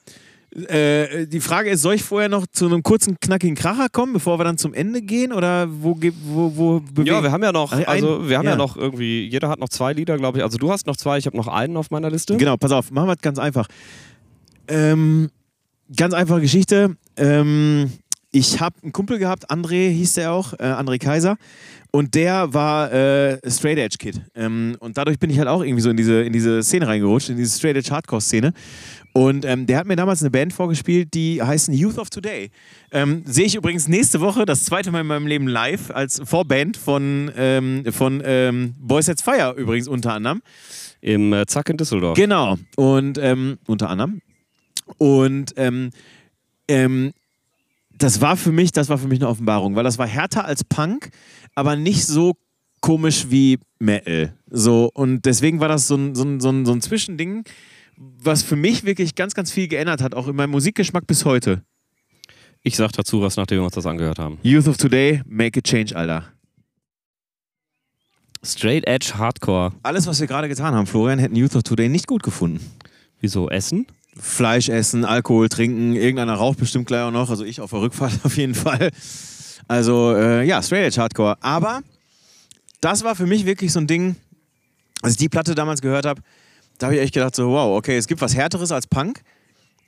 [0.67, 4.38] äh, die Frage ist, soll ich vorher noch zu einem kurzen, knackigen Kracher kommen, bevor
[4.38, 5.32] wir dann zum Ende gehen?
[5.32, 8.51] Oder wo, wo, wo bewegen- Ja, wir haben ja noch, also wir haben ja.
[8.51, 8.57] ja.
[8.57, 10.43] noch irgendwie, jeder hat noch zwei Lieder, glaube ich.
[10.43, 12.36] Also du hast noch zwei, ich habe noch einen auf meiner Liste.
[12.36, 13.67] Genau, pass auf, machen wir es ganz einfach.
[14.67, 15.30] Ähm,
[15.95, 16.95] ganz einfache Geschichte.
[17.17, 17.91] Ähm,
[18.31, 21.37] ich habe einen Kumpel gehabt, André hieß der auch, äh, André Kaiser.
[21.93, 24.21] Und der war äh, Straight Edge Kid.
[24.33, 27.29] Ähm, und dadurch bin ich halt auch irgendwie so in diese, in diese Szene reingerutscht,
[27.29, 28.53] in diese Straight Edge Hardcore-Szene.
[29.11, 32.49] Und ähm, der hat mir damals eine Band vorgespielt, die heißen Youth of Today.
[32.93, 36.77] Ähm, Sehe ich übrigens nächste Woche das zweite Mal in meinem Leben live als Vorband
[36.77, 40.41] von, ähm, von ähm, Boys Sets Fire übrigens unter anderem.
[41.01, 42.15] Im äh, Zack in Düsseldorf.
[42.15, 42.57] Genau.
[42.77, 44.21] Und ähm, unter anderem.
[44.97, 45.91] Und ähm,
[46.67, 47.13] ähm,
[47.97, 50.63] das war für mich, das war für mich eine Offenbarung, weil das war härter als
[50.63, 51.11] Punk,
[51.55, 52.35] aber nicht so
[52.81, 54.33] komisch wie Metal.
[54.49, 57.43] So, und deswegen war das so ein, so ein, so ein, so ein Zwischending,
[57.97, 61.63] was für mich wirklich ganz, ganz viel geändert hat, auch in meinem Musikgeschmack bis heute.
[62.63, 64.39] Ich sag dazu was, nachdem wir uns das angehört haben.
[64.43, 66.25] Youth of Today, make a change, Alter.
[68.43, 69.71] Straight Edge Hardcore.
[69.83, 72.59] Alles, was wir gerade getan haben, Florian, hätten Youth of Today nicht gut gefunden.
[73.19, 73.49] Wieso?
[73.49, 73.85] Essen?
[74.18, 78.14] Fleisch essen, Alkohol trinken, irgendeiner raucht bestimmt gleich auch noch, also ich auf der Rückfahrt
[78.24, 78.91] auf jeden Fall.
[79.68, 81.38] Also äh, ja, Straight Edge Hardcore.
[81.41, 81.82] Aber
[82.82, 84.16] das war für mich wirklich so ein Ding,
[85.01, 86.22] als ich die Platte damals gehört habe,
[86.78, 89.22] da habe ich echt gedacht so, wow, okay, es gibt was Härteres als Punk,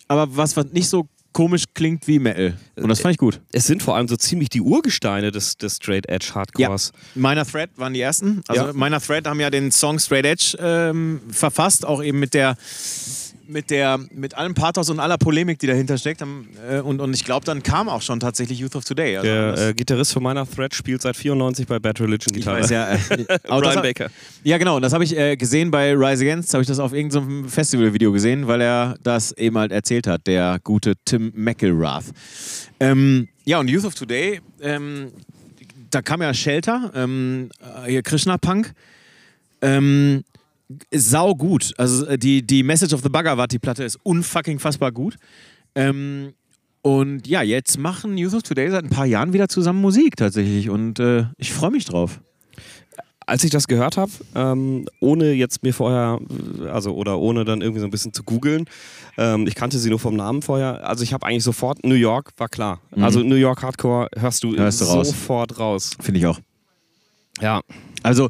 [0.07, 2.55] aber was, was nicht so komisch klingt wie Metal.
[2.75, 3.41] Und das fand ich gut.
[3.51, 6.91] Es sind vor allem so ziemlich die Urgesteine des, des Straight Edge Hardcores.
[7.15, 8.41] Minor Threat waren die ersten.
[8.47, 8.73] Also Ja.
[8.73, 12.55] Minor Threat haben ja den Song Straight Edge ähm, verfasst, auch eben mit der
[13.47, 16.21] mit der mit allem Pathos und aller Polemik, die dahinter steckt.
[16.21, 19.17] Äh, und, und ich glaube, dann kam auch schon tatsächlich Youth of Today.
[19.17, 22.61] Also Der äh, Gitarrist von meiner Thread spielt seit 94 bei Bad Religion ich Gitarre.
[22.61, 22.93] weiß ja.
[22.93, 22.97] Äh,
[23.47, 24.09] Brian hab- Baker.
[24.43, 24.77] Ja, genau.
[24.77, 26.53] Und das habe ich äh, gesehen bei Rise Against.
[26.53, 30.59] Habe ich das auf irgendeinem Festivalvideo gesehen, weil er das eben halt erzählt hat, der
[30.63, 32.05] gute Tim McElrath.
[32.79, 35.11] Ähm, ja, und Youth of Today, ähm,
[35.91, 37.49] da kam ja Shelter, ähm,
[37.85, 38.73] äh, hier Krishna Punk.
[39.61, 40.23] Ähm,
[40.93, 41.73] sau gut.
[41.77, 45.15] Also äh, die, die Message of the Bhagavad, die Platte ist unfucking fassbar gut.
[45.75, 46.33] Ähm,
[46.81, 50.69] und ja, jetzt machen Youth of Today seit ein paar Jahren wieder zusammen Musik tatsächlich.
[50.69, 52.19] Und äh, ich freue mich drauf.
[53.25, 56.19] Als ich das gehört habe, ähm, ohne jetzt mir vorher,
[56.69, 58.65] also oder ohne dann irgendwie so ein bisschen zu googeln,
[59.17, 62.31] ähm, ich kannte sie nur vom Namen vorher, also ich habe eigentlich sofort, New York
[62.35, 62.81] war klar.
[62.97, 64.57] Also New York Hardcore hörst du, Mhm.
[64.57, 65.07] Hörst du raus.
[65.07, 65.91] sofort raus.
[66.01, 66.39] Finde ich auch.
[67.39, 67.61] Ja,
[68.03, 68.29] Also,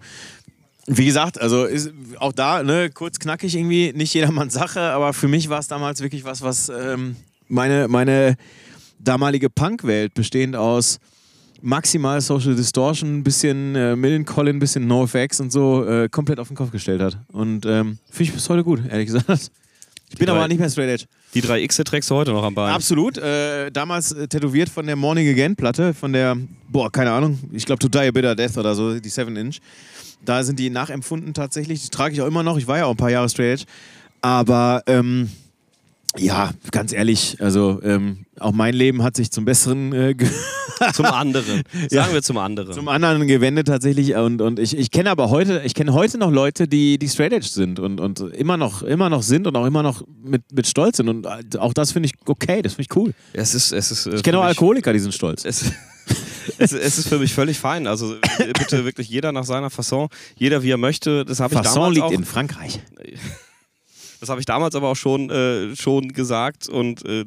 [0.87, 5.27] wie gesagt, also ist auch da, ne, kurz knackig irgendwie, nicht jedermanns Sache, aber für
[5.27, 7.15] mich war es damals wirklich was, was, ähm,
[7.47, 8.35] meine, meine
[8.99, 10.99] damalige Punkwelt, bestehend aus
[11.61, 16.49] maximal Social Distortion, ein bisschen äh, Millencolin, ein bisschen NoFX und so, äh, komplett auf
[16.49, 17.17] den Kopf gestellt hat.
[17.31, 19.51] Und ähm, finde ich bis heute gut, ehrlich gesagt.
[20.09, 21.05] Ich bin drei, aber nicht mehr straight edge.
[21.33, 22.71] Die 3 X trägst du heute noch am Bein.
[22.71, 23.17] Absolut.
[23.17, 26.37] Äh, damals äh, tätowiert von der Morning Again Platte, von der,
[26.69, 29.59] boah, keine Ahnung, ich glaube To Die a Bitter Death oder so, die 7 Inch.
[30.25, 31.83] Da sind die nachempfunden tatsächlich.
[31.83, 32.57] Die trage ich auch immer noch.
[32.57, 33.71] Ich war ja auch ein paar Jahre straight edge.
[34.21, 35.29] Aber ähm,
[36.17, 40.15] ja, ganz ehrlich, also ähm, auch mein Leben hat sich zum Besseren äh,
[40.93, 41.63] zum anderen.
[41.73, 42.71] Sagen ja, wir zum anderen.
[42.71, 44.15] Zum anderen gewendet tatsächlich.
[44.15, 47.33] Und, und ich, ich kenne aber heute, ich kenne heute noch Leute, die, die straight
[47.33, 50.67] edge sind und, und immer noch, immer noch sind und auch immer noch mit, mit
[50.67, 51.09] Stolz sind.
[51.09, 53.13] Und auch das finde ich okay, das finde ich cool.
[53.33, 55.45] Es ist, es ist, äh, ich kenne auch Alkoholiker, die sind stolz.
[55.45, 55.71] Es,
[56.57, 57.87] es, es, ist für mich völlig fein.
[57.87, 61.25] Also bitte wirklich jeder nach seiner Fasson, jeder wie er möchte.
[61.25, 62.11] Das habe ich Fasson damals liegt auch.
[62.11, 62.79] in Frankreich.
[64.23, 66.69] Das habe ich damals aber auch schon, äh, schon gesagt.
[66.69, 67.25] Und äh,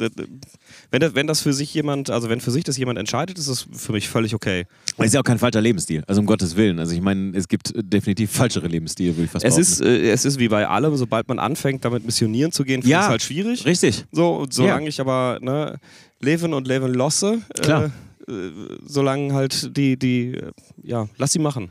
[0.90, 3.50] wenn, das, wenn das für sich jemand, also wenn für sich das jemand entscheidet, ist
[3.50, 4.64] das für mich völlig okay.
[4.96, 6.78] Es ist ja auch kein falscher Lebensstil, also um Gottes Willen.
[6.78, 10.24] Also ich meine, es gibt definitiv falschere Lebensstile, würde ich fast es ist, äh, es
[10.24, 13.22] ist wie bei allem, sobald man anfängt, damit missionieren zu gehen, ja, ist es halt
[13.22, 13.66] schwierig.
[13.66, 14.06] Richtig.
[14.10, 14.88] So, solange ja.
[14.88, 15.78] ich aber ne,
[16.20, 17.90] leben und leben losse, Klar.
[18.28, 20.38] Äh, äh, solange halt die, die,
[20.82, 21.70] ja, lass sie machen.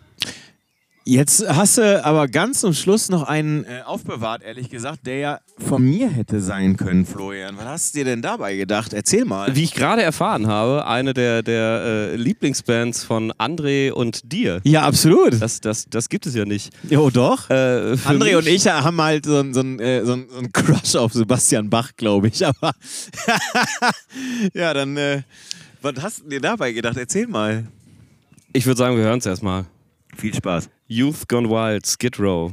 [1.08, 5.40] Jetzt hast du aber ganz zum Schluss noch einen äh, aufbewahrt, ehrlich gesagt, der ja
[5.60, 7.58] von mir hätte sein können, Florian.
[7.58, 8.92] Was hast du dir denn dabei gedacht?
[8.92, 9.56] Erzähl mal.
[9.56, 14.62] Wie ich gerade erfahren habe, eine der, der äh, Lieblingsbands von André und dir.
[14.64, 15.40] Ja, absolut.
[15.40, 16.74] Das, das, das gibt es ja nicht.
[16.90, 17.52] Jo, doch.
[17.52, 21.70] Äh, André und ich haben halt so, so, äh, so, so einen Crush auf Sebastian
[21.70, 22.44] Bach, glaube ich.
[22.44, 22.74] Aber
[24.56, 25.22] ja, dann, äh,
[25.86, 26.98] was hast du dir dabei gedacht?
[26.98, 27.68] Erzähl mal.
[28.54, 29.66] Ich würde sagen, wir hören es erstmal.
[30.18, 30.70] Viel Spaß.
[30.88, 32.52] Youth Gone Wild, Skid Row.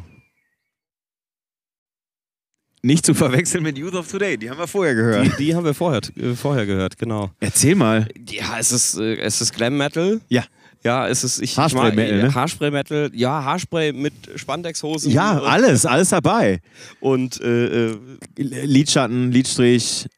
[2.83, 5.39] Nicht zu verwechseln mit Youth of Today, die haben wir vorher gehört.
[5.39, 7.31] Die, die haben wir vorher, äh, vorher gehört, genau.
[7.39, 8.09] Erzähl mal.
[8.29, 10.21] Ja, es ist, äh, es ist Glam Metal.
[10.29, 10.45] Ja.
[10.83, 12.35] Ja, es ist ich Haarspray Metal, ne?
[12.35, 13.11] Haarspray Metal.
[13.15, 15.13] Ja, Haarspray mit Spandexhosen.
[15.13, 16.61] Ja, alles, alles dabei.
[16.99, 17.99] Und äh, äh,
[18.37, 20.09] Lidschatten, Lidstrich,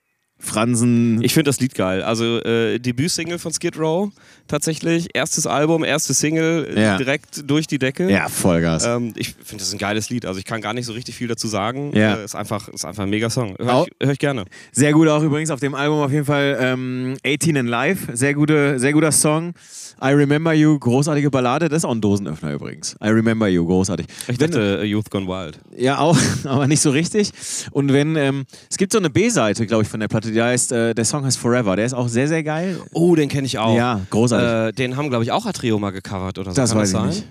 [0.44, 1.22] Fransen.
[1.22, 2.02] Ich finde das Lied geil.
[2.02, 4.10] Also äh, Debütsingle von Skid Row
[4.48, 5.08] tatsächlich.
[5.14, 6.96] Erstes Album, erste Single, ja.
[6.96, 8.10] direkt durch die Decke.
[8.10, 8.84] Ja, Vollgas.
[8.84, 10.26] Ähm, ich finde das ein geiles Lied.
[10.26, 11.92] Also ich kann gar nicht so richtig viel dazu sagen.
[11.94, 12.16] Ja.
[12.16, 13.56] Äh, ist, einfach, ist einfach ein mega Song.
[13.58, 14.44] Hör ich, hör ich, gerne.
[14.72, 18.08] Sehr gut auch übrigens auf dem Album auf jeden Fall ähm, 18 in Live.
[18.12, 19.54] Sehr, gute, sehr guter Song.
[20.02, 21.68] I Remember You, großartige Ballade.
[21.68, 22.96] Das ist auch ein Dosenöffner übrigens.
[23.02, 24.06] I Remember You, großartig.
[24.28, 25.58] Ich dachte wenn, Youth Gone Wild.
[25.76, 27.30] Ja, auch, aber nicht so richtig.
[27.70, 30.72] Und wenn, ähm, es gibt so eine B-Seite, glaube ich, von der Platte, die heißt,
[30.72, 31.76] äh, der Song heißt Forever.
[31.76, 32.80] Der ist auch sehr, sehr geil.
[32.92, 33.76] Oh, den kenne ich auch.
[33.76, 34.33] Ja, großartig.
[34.40, 36.56] Äh, den haben, glaube ich, auch Atrio mal gecovert oder so.
[36.56, 37.28] Das Kann weiß das ich nicht.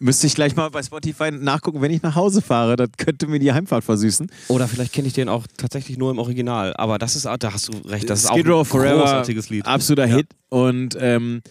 [0.00, 2.76] Müsste ich gleich mal bei Spotify nachgucken, wenn ich nach Hause fahre.
[2.76, 4.30] Das könnte mir die Heimfahrt versüßen.
[4.48, 6.74] Oder vielleicht kenne ich den auch tatsächlich nur im Original.
[6.76, 9.66] Aber das ist, da hast du recht, das ist Skid auch ein Forever, großartiges Lied.
[9.66, 10.16] Absoluter ja.
[10.16, 10.26] Hit.
[10.48, 11.42] Und ähm,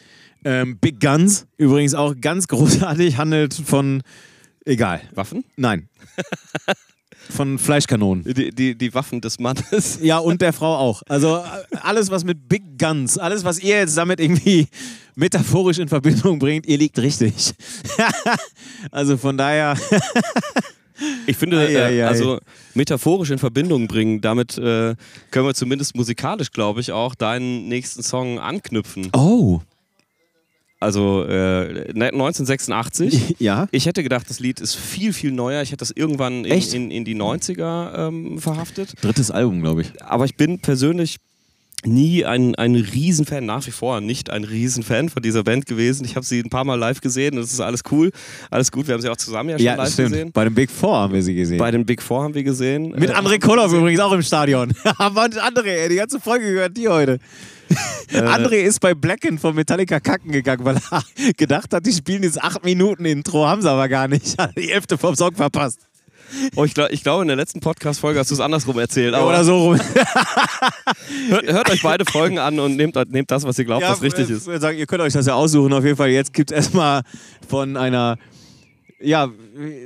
[0.43, 4.03] ähm, Big Guns, übrigens auch ganz großartig, handelt von,
[4.65, 5.01] egal.
[5.13, 5.45] Waffen?
[5.55, 5.89] Nein.
[7.29, 8.23] von Fleischkanonen.
[8.23, 9.99] Die, die, die Waffen des Mannes.
[10.01, 11.01] Ja, und der Frau auch.
[11.07, 11.43] Also
[11.81, 14.67] alles, was mit Big Guns, alles, was ihr jetzt damit irgendwie
[15.15, 17.53] metaphorisch in Verbindung bringt, ihr liegt richtig.
[18.91, 19.77] also von daher.
[21.25, 22.39] Ich finde, Ei, ei, äh, also
[22.75, 24.95] metaphorisch in Verbindung bringen, damit äh,
[25.31, 29.09] können wir zumindest musikalisch, glaube ich, auch deinen nächsten Song anknüpfen.
[29.11, 29.59] Oh.
[30.83, 33.35] Also äh, 1986.
[33.39, 33.67] Ja.
[33.71, 35.61] Ich hätte gedacht, das Lied ist viel, viel neuer.
[35.61, 38.93] Ich hätte das irgendwann in, in, in die 90er ähm, verhaftet.
[39.01, 39.91] Drittes Album, glaube ich.
[40.03, 41.17] Aber ich bin persönlich
[41.85, 46.05] nie ein, ein Riesenfan, nach wie vor nicht ein Riesenfan von dieser Band gewesen.
[46.05, 48.11] Ich habe sie ein paar Mal live gesehen und es ist alles cool,
[48.49, 48.87] alles gut.
[48.87, 50.11] Wir haben sie auch zusammen ja schon Ja, live stimmt.
[50.11, 50.31] gesehen.
[50.31, 51.57] Bei dem Big Four haben wir sie gesehen.
[51.57, 52.91] Bei den Big Four haben wir gesehen.
[52.97, 54.71] Mit Äh, André Koloff übrigens auch im Stadion.
[54.97, 57.19] Aber André, ey, die ganze Folge gehört dir heute.
[58.11, 62.39] André ist bei Blacken von Metallica kacken gegangen, weil er gedacht hat, die spielen dieses
[62.39, 64.37] 8-Minuten-Intro, haben sie aber gar nicht.
[64.37, 65.79] Hat die Hälfte vom Song verpasst.
[66.55, 69.13] Oh, ich, glaub, ich glaube, in der letzten Podcast-Folge hast du es andersrum erzählt.
[69.13, 69.79] Aber Oder so rum.
[71.29, 74.29] hört, hört euch beide Folgen an und nehmt, nehmt das, was ihr glaubt, was richtig
[74.29, 74.47] äh, ist.
[74.47, 75.71] äh, Sagen, ihr könnt euch das ja aussuchen.
[75.73, 77.01] Auf jeden Fall, jetzt gibt es erstmal
[77.47, 78.17] von einer.
[78.99, 79.29] Ja,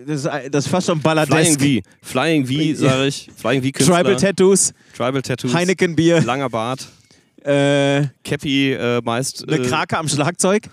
[0.06, 1.62] das ist, das ist fast schon Flying Balladesk.
[1.62, 1.80] V.
[2.02, 3.30] Flying V, sage ich.
[3.36, 3.96] Flying V Künstler.
[3.98, 5.54] Tribal Tattoos, Tribal Tattoos.
[5.54, 6.88] Heineken Bier, Langer Bart.
[7.44, 9.48] Äh, Cappy äh, meist.
[9.48, 10.70] eine äh, Krake am Schlagzeug.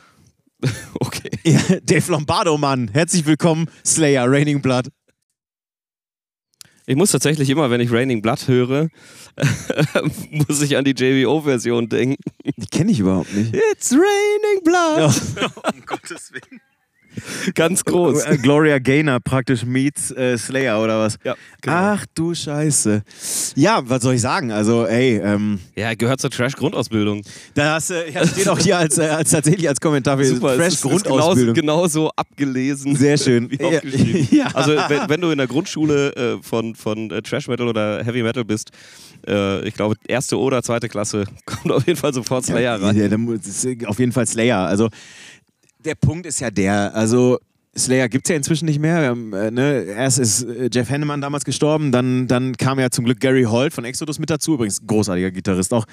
[1.01, 1.31] Okay.
[1.45, 2.89] Ja, Dave Lombardo, Mann.
[2.89, 4.89] Herzlich willkommen, Slayer, Raining Blood.
[6.87, 8.89] Ich muss tatsächlich immer, wenn ich Raining Blood höre,
[10.31, 12.17] muss ich an die JBO-Version denken.
[12.57, 13.55] Die kenne ich überhaupt nicht.
[13.55, 15.75] It's Raining Blood.
[15.75, 16.61] um Gottes Willen.
[17.55, 18.25] Ganz groß.
[18.25, 21.19] Äh, Gloria Gaynor praktisch meets äh, Slayer oder was?
[21.25, 21.77] Ja, genau.
[21.77, 23.03] Ach du Scheiße.
[23.57, 24.51] Ja, was soll ich sagen?
[24.53, 27.23] Also, ey, ähm, Ja, gehört zur Trash-Grundausbildung.
[27.55, 30.41] da hast, äh, ja, steht auch hier als, äh, als tatsächlich als Kommentar für ist
[30.41, 31.55] Trash-Grundausbildung.
[31.55, 32.97] Genauso, abgelesen.
[32.97, 33.51] Sehr schön.
[33.51, 33.69] Wie Ja.
[33.69, 34.29] aufgeschrieben.
[34.35, 34.47] Ja.
[34.55, 38.23] Also, wenn, wenn du in der Grundschule äh, von, von äh, Trash Metal oder Heavy
[38.23, 38.71] Metal bist,
[39.27, 42.95] ich glaube, erste oder zweite Klasse, kommt auf jeden Fall sofort Slayer rein.
[42.95, 44.67] Ja, das ist auf jeden Fall Slayer.
[44.67, 44.91] Also
[45.85, 47.39] der Punkt ist ja der, also
[47.77, 49.09] Slayer gibt es ja inzwischen nicht mehr.
[49.09, 53.05] Haben, äh, ne, erst ist äh, Jeff Hanneman damals gestorben, dann, dann kam ja zum
[53.05, 55.87] Glück Gary Holt von Exodus mit dazu, übrigens großartiger Gitarrist auch.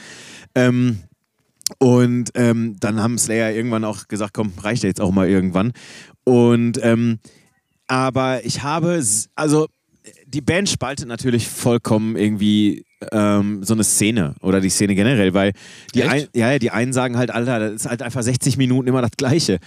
[0.55, 0.99] Ähm,
[1.79, 5.71] und ähm, dann haben Slayer irgendwann auch gesagt, komm, reicht ja jetzt auch mal irgendwann.
[6.23, 7.19] Und ähm,
[7.87, 9.03] aber ich habe,
[9.35, 9.67] also
[10.25, 15.53] die Band spaltet natürlich vollkommen irgendwie ähm, so eine Szene oder die Szene generell, weil
[15.95, 18.87] die, ein, ja, ja, die einen sagen halt, Alter, das ist halt einfach 60 Minuten
[18.87, 19.59] immer das Gleiche.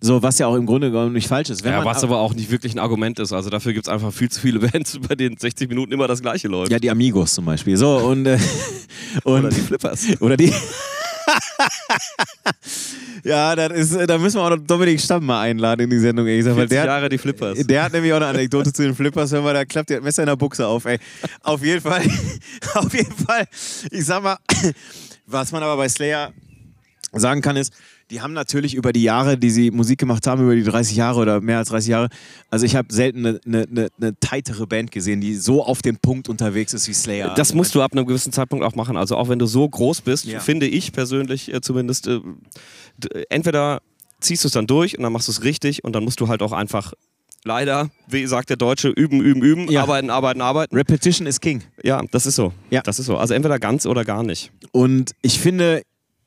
[0.00, 1.62] So, was ja auch im Grunde genommen nicht falsch ist.
[1.62, 3.32] Wenn Ja, was aber auch nicht wirklich ein Argument ist.
[3.32, 6.20] Also dafür gibt es einfach viel zu viele Bands, bei denen 60 Minuten immer das
[6.20, 6.72] gleiche läuft.
[6.72, 7.76] ja, die Amigos zum Beispiel.
[7.76, 8.36] So, und, äh,
[9.24, 10.06] und Oder die Flippers.
[10.20, 10.52] Oder die.
[13.24, 16.26] ja, das ist, da müssen wir auch noch Dominik Stamm mal einladen in die Sendung,
[16.26, 17.66] ehrlich gesagt, weil 40 der, Jahre die Flippers.
[17.66, 19.32] der hat nämlich auch eine Anekdote zu den Flippers.
[19.32, 20.98] Hör mal, da klappt der Messer in der Buchse auf, ey.
[21.42, 22.02] Auf jeden Fall,
[22.74, 23.46] auf jeden Fall,
[23.90, 24.38] ich sag mal,
[25.26, 26.32] was man aber bei Slayer
[27.12, 27.72] sagen kann, ist,
[28.12, 31.18] die haben natürlich über die Jahre, die sie Musik gemacht haben, über die 30 Jahre
[31.18, 32.08] oder mehr als 30 Jahre,
[32.50, 36.28] also ich habe selten eine, eine, eine, tightere Band gesehen, die so auf den Punkt
[36.28, 37.32] unterwegs ist wie Slayer.
[37.34, 38.98] Das musst du ab einem gewissen Zeitpunkt auch machen.
[38.98, 40.40] Also auch wenn du so groß bist, Ja.
[40.40, 42.20] finde ich persönlich äh, zumindest, äh,
[43.30, 43.80] entweder
[44.20, 46.28] ziehst du es dann durch und dann machst du es richtig und dann musst du
[46.28, 46.92] halt auch einfach
[47.44, 49.82] leider, wie sagt der Deutsche, üben, üben, üben, Ja.
[49.82, 50.76] arbeiten, arbeiten, arbeiten.
[50.76, 51.62] Repetition is King.
[51.82, 52.52] Ja, das ist so.
[52.70, 52.82] Ja.
[52.82, 53.16] Das ist so.
[53.16, 54.52] Also entweder ganz oder gar nicht.
[54.70, 55.82] Und ich finde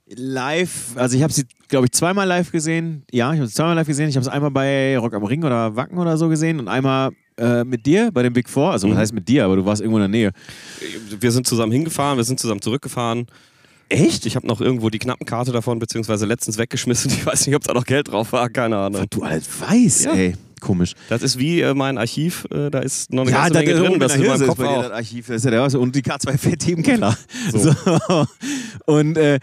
[0.08, 3.03] live, also ich habe sie, glaube ich, zweimal live gesehen.
[3.12, 4.10] Ja, ich habe sie zweimal live gesehen.
[4.10, 7.12] Ich habe es einmal bei Rock am Ring oder Wacken oder so gesehen und einmal
[7.38, 8.72] äh, mit dir bei dem Big Four.
[8.72, 8.91] Also, Mhm.
[8.91, 10.32] was heißt mit dir, aber du warst irgendwo in der Nähe.
[11.20, 13.26] Wir sind zusammen hingefahren, wir sind zusammen zurückgefahren.
[13.89, 14.26] Echt?
[14.26, 17.12] Ich habe noch irgendwo die Knappenkarte davon, beziehungsweise letztens weggeschmissen.
[17.12, 19.06] Ich weiß nicht, ob da noch Geld drauf war, keine Ahnung.
[19.10, 20.14] Du alles weißt, Ja.
[20.14, 20.36] ey.
[20.62, 20.93] Komisch.
[21.10, 23.74] Das ist wie äh, mein Archiv, äh, da ist noch eine Ja, ganze da Menge
[23.74, 24.82] drin, in das ist in meinem ist Kopf bei dir auch.
[24.84, 25.28] das Archiv.
[25.28, 25.76] Das ist ja der was.
[25.76, 27.16] Und die K2 fett im Keller.
[27.51, 27.76] So.
[28.08, 28.26] So.
[28.86, 29.39] Und äh,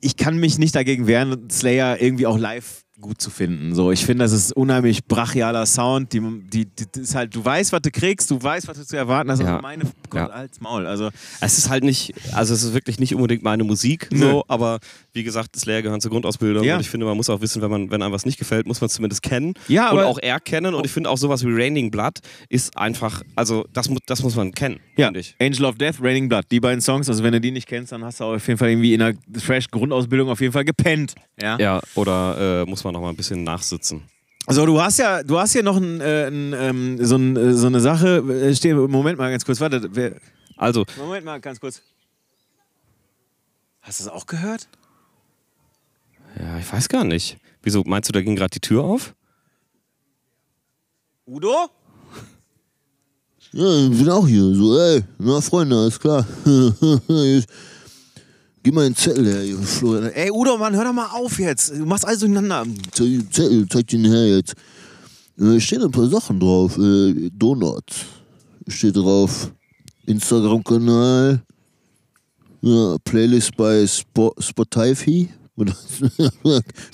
[0.00, 3.74] ich kann mich nicht dagegen wehren, Slayer irgendwie auch live gut zu finden.
[3.74, 6.12] So, ich finde, das ist unheimlich brachialer Sound.
[6.12, 8.84] Die, die, die, das ist halt, du weißt, was du kriegst, du weißt, was du
[8.86, 9.40] zu erwarten hast.
[9.40, 9.54] Ja.
[9.54, 10.26] Aber meine Gott, Ja.
[10.28, 10.86] als Maul.
[10.86, 14.18] Also, Es ist halt nicht, also es ist wirklich nicht unbedingt meine Musik, Nö.
[14.18, 14.78] so, aber
[15.12, 16.74] wie gesagt, Slayer gehören zur Grundausbildung Ja.
[16.76, 18.80] und ich finde, man muss auch wissen, wenn, man, wenn einem was nicht gefällt, muss
[18.80, 21.90] man es zumindest kennen Ja, und auch erkennen und ich finde auch sowas wie Raining
[21.90, 25.34] Blood ist einfach, also das, das muss man kennen, ja, finde ich.
[25.40, 27.08] Angel of Death, Raining Blood, die beiden Songs.
[27.08, 29.14] Also, wenn du die nicht kennst, dann hast du auf jeden Fall irgendwie in der
[29.54, 31.14] Trash-Grundausbildung auf jeden Fall gepennt.
[31.42, 31.58] Ja.
[31.58, 34.02] Ja, oder äh, muss man noch mal ein bisschen nachsitzen.
[34.48, 37.52] So, du hast ja, du hast hier noch ein, äh, ein, ähm, so, ein, äh,
[37.52, 38.18] so eine Sache.
[38.18, 39.88] Äh, Steh, Moment mal ganz kurz, warte.
[39.94, 40.16] Wer,
[40.56, 41.82] Also, Moment mal ganz kurz.
[43.82, 44.68] Hast du das auch gehört?
[46.38, 47.38] ja, ich weiß gar nicht.
[47.62, 49.14] Wieso, meinst du, da ging gerade die Tür auf?
[51.26, 51.68] Udo?
[53.52, 54.54] Ja, ich bin auch hier.
[54.54, 56.24] So, ey, na Freunde, alles klar.
[58.62, 60.10] Gib mal den Zettel her, ihr Florian.
[60.12, 61.70] Ey, Udo, Mann, hör doch mal auf jetzt.
[61.70, 62.64] Du machst alles durcheinander.
[62.92, 64.54] Zeig, Zettel, zeig den her jetzt.
[65.38, 66.76] Äh, stehen ein paar Sachen drauf.
[66.76, 67.84] Äh, Donut
[68.68, 69.50] steht drauf.
[70.06, 71.42] Instagram-Kanal.
[72.62, 75.28] Ja, Playlist bei Spo Spotify.
[75.56, 75.74] Oder-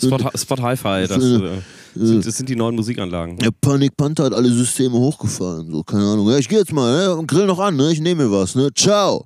[0.01, 1.61] Spot, Spot Hi-Fi, das, äh,
[1.95, 3.37] sind, das sind die neuen Musikanlagen.
[3.39, 5.71] Der Panic Panther hat alle Systeme hochgefahren.
[5.71, 6.29] So, keine Ahnung.
[6.31, 7.15] Ja, ich geh jetzt mal, ne?
[7.15, 7.93] Und grill noch an, ne?
[7.93, 8.69] Ich nehme mir was, ne?
[8.75, 9.25] Ciao.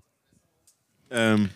[1.11, 1.49] Ähm,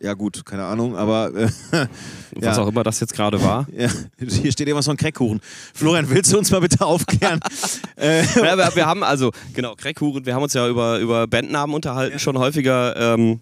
[0.00, 1.48] ja, gut, keine Ahnung, aber äh,
[2.34, 2.62] Was Ja.
[2.62, 3.66] auch immer das jetzt gerade war.
[3.76, 3.88] ja,
[4.18, 5.40] hier steht irgendwas von Crackkuchen.
[5.72, 7.40] Florian, willst du uns mal bitte aufklären?
[7.96, 11.74] äh, ja, wir, wir haben also, genau, Crackhuren, wir haben uns ja über, über Bandnamen
[11.74, 13.14] unterhalten, schon häufiger.
[13.14, 13.40] Ähm,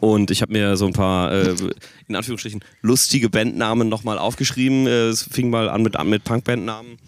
[0.00, 1.54] und ich habe mir so ein paar, äh,
[2.08, 4.86] in Anführungsstrichen, lustige Bandnamen nochmal aufgeschrieben.
[4.86, 6.98] Äh, es fing mal an mit, mit Punkbandnamen.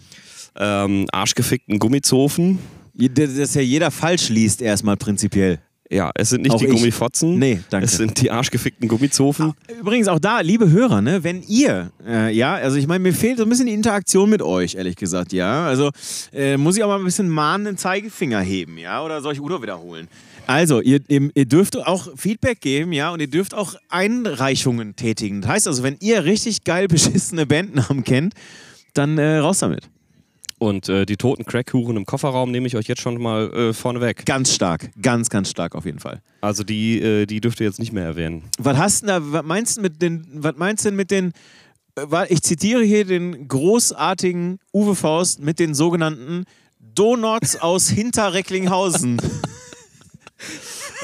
[0.57, 2.59] Ähm, Arschgefickten Gummizofen.
[2.93, 5.59] dass ja jeder falsch liest, erstmal prinzipiell.
[5.89, 6.71] Ja, es sind nicht Auch die ich.
[6.71, 7.37] Gummifotzen.
[7.37, 7.85] Nee, danke.
[7.85, 9.53] Es sind die arschgefickten Gummizofen.
[9.79, 13.37] Übrigens auch da, liebe Hörer, ne, wenn ihr, äh, ja, also ich meine, mir fehlt
[13.37, 15.67] so ein bisschen die Interaktion mit euch, ehrlich gesagt, ja.
[15.67, 15.91] Also
[16.33, 19.61] äh, muss ich auch mal ein bisschen mahnenden Zeigefinger heben, ja, oder soll ich Udo
[19.61, 20.07] wiederholen?
[20.47, 25.41] Also, ihr, ihr, ihr dürft auch Feedback geben, ja, und ihr dürft auch Einreichungen tätigen.
[25.41, 28.33] Das heißt also, wenn ihr richtig geil beschissene Bandnamen kennt,
[28.93, 29.89] dann äh, raus damit.
[30.57, 34.25] Und äh, die toten Crackhuren im Kofferraum nehme ich euch jetzt schon mal äh, vorneweg.
[34.25, 36.21] Ganz stark, ganz, ganz stark auf jeden Fall.
[36.41, 38.43] Also die, äh, die dürft ihr jetzt nicht mehr erwähnen.
[38.57, 41.33] Was hast du da, was meinst du mit den, was meinst du denn mit den
[41.97, 46.45] äh, ich zitiere hier den großartigen Uwe Faust mit den sogenannten
[46.79, 49.21] Donuts aus Hinterrecklinghausen.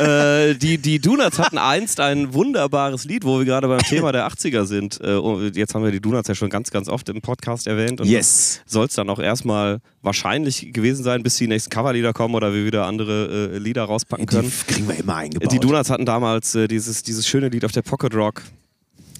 [0.01, 4.27] äh, die, die Donuts hatten einst ein wunderbares Lied, wo wir gerade beim Thema der
[4.27, 4.99] 80er sind.
[5.01, 5.17] Äh,
[5.53, 8.01] jetzt haben wir die Donuts ja schon ganz, ganz oft im Podcast erwähnt.
[8.01, 8.61] Und yes.
[8.65, 12.65] Soll es dann auch erstmal wahrscheinlich gewesen sein, bis die nächsten Coverlieder kommen oder wir
[12.65, 14.51] wieder andere äh, Lieder rauspacken können.
[14.51, 15.51] Die kriegen wir immer eingebaut.
[15.51, 18.41] Die Donuts hatten damals äh, dieses, dieses schöne Lied auf der Pocket Rock.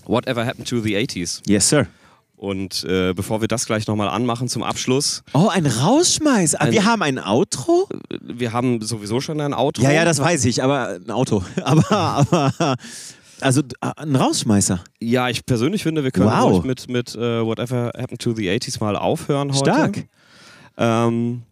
[0.05, 1.41] Whatever Happened to the 80s.
[1.47, 1.87] Yes, sir.
[2.41, 5.21] Und äh, bevor wir das gleich nochmal anmachen zum Abschluss.
[5.33, 6.55] Oh, ein Rausschmeiß.
[6.55, 7.87] Ah, ein, wir haben ein Outro?
[8.19, 9.83] Wir haben sowieso schon ein Outro.
[9.83, 11.43] Ja, ja, das weiß ich, aber ein Auto.
[11.63, 12.75] aber, aber.
[13.41, 14.83] Also ein Rausschmeißer.
[14.99, 16.63] Ja, ich persönlich finde, wir können wow.
[16.63, 19.59] mit, mit uh, Whatever Happened to the 80s mal aufhören heute.
[19.59, 20.07] Stark.
[20.77, 21.43] Ähm,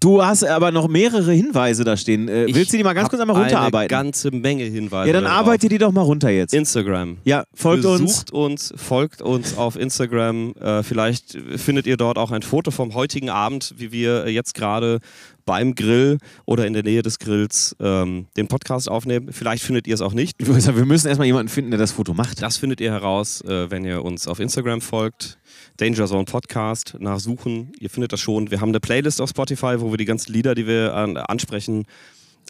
[0.00, 2.28] Du hast aber noch mehrere Hinweise da stehen.
[2.28, 3.94] Äh, willst du die mal ganz kurz einmal runterarbeiten?
[3.94, 5.08] Eine ganze Menge Hinweise.
[5.08, 6.54] Ja, dann arbeite die doch mal runter jetzt.
[6.54, 7.18] Instagram.
[7.24, 8.70] Ja, folgt Besucht uns.
[8.70, 8.74] uns.
[8.80, 10.54] Folgt uns auf Instagram.
[10.54, 15.00] Äh, vielleicht findet ihr dort auch ein Foto vom heutigen Abend, wie wir jetzt gerade
[15.44, 19.30] beim Grill oder in der Nähe des Grills ähm, den Podcast aufnehmen.
[19.32, 20.36] Vielleicht findet ihr es auch nicht.
[20.38, 22.42] Wir müssen erstmal jemanden finden, der das Foto macht.
[22.42, 25.38] Das findet ihr heraus, äh, wenn ihr uns auf Instagram folgt.
[25.76, 27.72] Danger Zone Podcast nachsuchen.
[27.78, 28.50] Ihr findet das schon.
[28.50, 31.84] Wir haben eine Playlist auf Spotify, wo wir die ganzen Lieder, die wir an, ansprechen,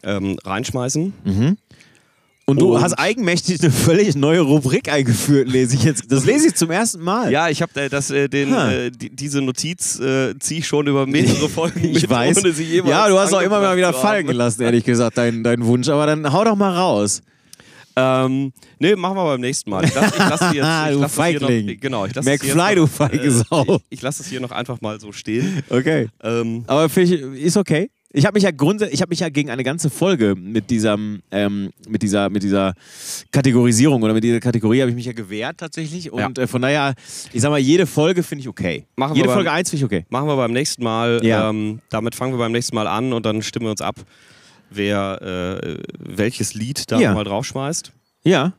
[0.03, 1.13] ähm, reinschmeißen.
[1.25, 1.57] Mhm.
[2.45, 6.11] Und du und hast eigenmächtig eine völlig neue Rubrik eingeführt, lese ich jetzt.
[6.11, 7.31] Das lese ich zum ersten Mal.
[7.31, 11.49] Ja, ich habe äh, äh, äh, die, diese Notiz äh, ziehe ich schon über mehrere
[11.49, 12.39] Folgen ich mit, weiß.
[12.39, 15.45] ohne sie jemals Ja, du hast auch immer mal wieder fallen gelassen, ehrlich gesagt, deinen
[15.45, 15.89] dein Wunsch.
[15.89, 17.23] Aber dann hau doch mal raus.
[17.97, 19.85] Ähm, nee, machen wir beim nächsten Mal.
[19.85, 20.53] Ich lasse lass jetzt.
[20.93, 21.67] Ich lass du Feigling.
[21.67, 23.65] Noch, genau, ich lasse McFly, du feige Sau.
[23.91, 25.63] ich, ich lasse es hier noch einfach mal so stehen.
[25.69, 26.09] Okay.
[26.23, 27.91] Ähm, Aber ich, ist okay.
[28.15, 31.23] Ich habe mich ja grundsätzlich, ich habe mich ja gegen eine ganze Folge mit diesem,
[31.31, 32.75] ähm, mit dieser, mit dieser
[33.31, 36.13] Kategorisierung oder mit dieser Kategorie habe ich mich ja gewehrt tatsächlich.
[36.13, 36.45] Und ja.
[36.45, 36.95] äh, von daher,
[37.33, 38.85] ich sag mal, jede Folge finde ich okay.
[38.97, 40.05] Machen jede beim, Folge 1 finde ich okay.
[40.11, 41.21] Machen wir beim nächsten Mal.
[41.23, 41.49] Ja.
[41.49, 43.97] Ähm, damit fangen wir beim nächsten Mal an und dann stimmen wir uns ab,
[44.75, 47.15] wer äh, welches Lied da ja.
[47.15, 47.93] mal draufschmeißt.
[48.25, 48.53] Ja.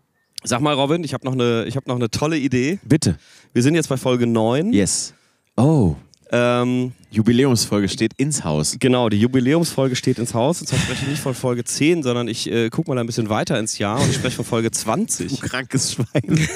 [0.44, 2.80] Sag mal, Robin, ich habe noch, eine, hab noch eine tolle Idee.
[2.84, 3.18] Bitte.
[3.54, 4.74] Wir sind jetzt bei Folge 9.
[4.74, 5.14] Yes.
[5.56, 5.96] Oh.
[6.32, 8.76] Ähm, Jubiläumsfolge steht ins Haus.
[8.80, 10.62] Genau, die Jubiläumsfolge steht ins Haus.
[10.62, 13.30] Und zwar spreche ich nicht von Folge 10, sondern ich äh, gucke mal ein bisschen
[13.30, 15.40] weiter ins Jahr und ich spreche von Folge 20.
[15.40, 16.48] Du krankes Schwein.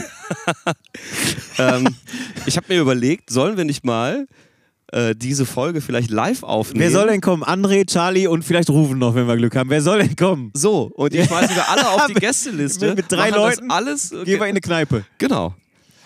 [1.60, 1.96] ähm,
[2.48, 4.28] ich habe mir überlegt, sollen wir nicht mal
[4.92, 6.80] äh, diese Folge vielleicht live aufnehmen.
[6.80, 7.44] Wer soll denn kommen?
[7.44, 9.70] André, Charlie und vielleicht Rufen noch, wenn wir Glück haben.
[9.70, 10.52] Wer soll denn kommen?
[10.54, 12.88] So, und die schmeißen wir alle auf die Gästeliste.
[12.90, 14.14] mit, mit drei Leuten alles.
[14.14, 14.24] Okay.
[14.26, 15.06] Gehen wir in eine Kneipe.
[15.18, 15.54] Genau.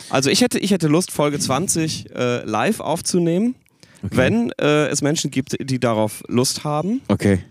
[0.09, 3.55] Also ich hätte, ich hätte Lust, Folge 20 äh, live aufzunehmen.
[4.03, 4.17] Okay.
[4.17, 7.01] Wenn äh, es Menschen gibt, die darauf Lust haben.
[7.07, 7.43] Okay.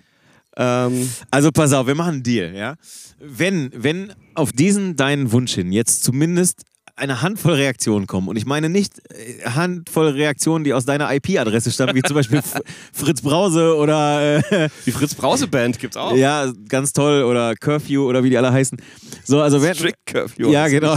[0.57, 2.75] Ähm, also pass auf, wir machen einen Deal, ja?
[3.21, 6.63] Wenn, wenn auf diesen deinen Wunsch hin jetzt zumindest
[7.01, 8.29] eine Handvoll Reaktionen kommen.
[8.29, 12.41] Und ich meine nicht äh, Handvoll Reaktionen, die aus deiner IP-Adresse stammen, wie zum Beispiel
[12.93, 14.39] Fritz Brause oder.
[14.39, 16.15] Äh, die Fritz Brause Band gibt's auch.
[16.15, 17.25] Ja, ganz toll.
[17.25, 18.79] Oder Curfew oder wie die alle heißen.
[19.25, 20.51] So, also wenn, Strict Curfew.
[20.51, 20.97] Ja, genau.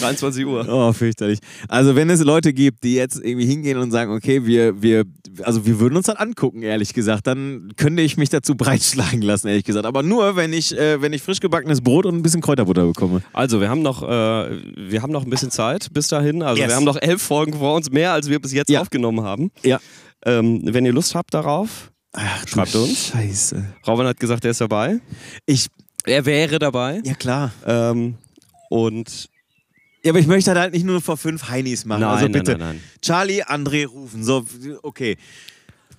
[0.00, 0.66] 23 Uhr.
[0.68, 1.38] Oh, fürchterlich.
[1.68, 5.04] Also, wenn es Leute gibt, die jetzt irgendwie hingehen und sagen, okay, wir, wir,
[5.42, 9.48] also wir würden uns das angucken, ehrlich gesagt, dann könnte ich mich dazu breitschlagen lassen,
[9.48, 9.86] ehrlich gesagt.
[9.86, 13.22] Aber nur, wenn ich, äh, wenn ich frisch gebackenes Brot und ein bisschen Kräuterbutter bekomme.
[13.32, 14.06] Also, wir haben noch, äh,
[14.76, 16.42] wir haben noch ein bisschen Zeit bis dahin.
[16.42, 16.70] Also, yes.
[16.70, 18.80] wir haben noch elf Folgen vor uns, mehr als wir bis jetzt ja.
[18.80, 19.50] aufgenommen haben.
[19.62, 19.80] Ja.
[20.24, 23.08] Ähm, wenn ihr Lust habt darauf, Ach, schreibt uns.
[23.08, 23.64] Scheiße.
[23.86, 25.00] Robin hat gesagt, er ist dabei.
[25.46, 25.68] Ich.
[26.04, 27.00] Er wäre dabei.
[27.04, 27.52] Ja, klar.
[27.64, 28.16] Ähm,
[28.68, 29.30] und
[30.04, 32.00] ja, aber ich möchte halt nicht nur vor fünf Heinis machen.
[32.00, 32.52] Nein, also bitte.
[32.52, 32.82] Nein, nein, nein.
[33.00, 34.24] Charlie, André rufen.
[34.24, 34.44] So,
[34.82, 35.16] okay.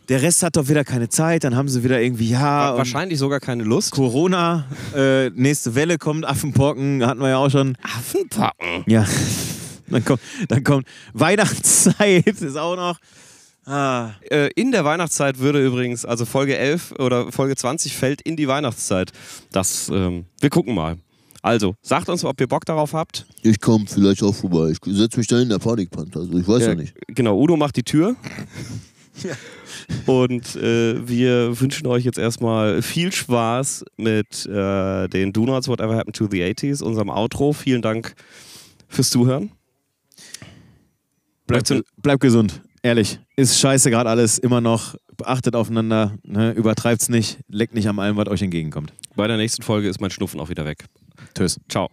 [0.10, 2.76] Der Rest hat doch wieder keine Zeit, dann haben sie wieder irgendwie, ja.
[2.76, 3.92] Wahrscheinlich sogar keine Lust.
[3.92, 7.78] Corona, äh, nächste Welle kommt, Affenpocken, hatten wir ja auch schon.
[7.82, 8.84] Affenpocken?
[8.88, 9.06] Ja.
[9.90, 12.98] Dann kommt, dann kommt Weihnachtszeit, ist auch noch.
[13.66, 14.12] Ah.
[14.30, 18.48] Äh, in der Weihnachtszeit würde übrigens, also Folge 11 oder Folge 20 fällt in die
[18.48, 19.12] Weihnachtszeit.
[19.52, 20.98] Das, ähm, wir gucken mal.
[21.44, 23.26] Also, sagt uns, ob ihr Bock darauf habt.
[23.44, 24.72] Ich komme vielleicht auch vorbei.
[24.72, 26.22] Ich setze mich da in der Panikpanther.
[26.22, 26.96] Also ich weiß ja, ja nicht.
[27.08, 28.16] Genau, Udo macht die Tür.
[29.24, 29.36] Ja.
[30.06, 35.96] Und äh, wir wünschen euch jetzt erstmal viel Spaß mit äh, den Do Nots Whatever
[35.96, 37.54] Happened to the 80s, unserem Outro.
[37.54, 38.16] Vielen Dank
[38.88, 39.52] fürs Zuhören.
[41.48, 43.20] Bleibt, bleibt gesund, ehrlich.
[43.36, 44.96] Ist scheiße gerade alles, immer noch.
[45.24, 46.52] Achtet aufeinander, ne?
[46.52, 48.94] übertreibt's nicht, leckt nicht am allem, was euch entgegenkommt.
[49.16, 50.86] Bei der nächsten Folge ist mein Schnuffen auch wieder weg.
[51.36, 51.60] Tschüss.
[51.70, 51.90] Ciao.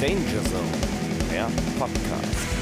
[0.00, 1.46] Danger Zone, der
[1.78, 2.59] Podcast.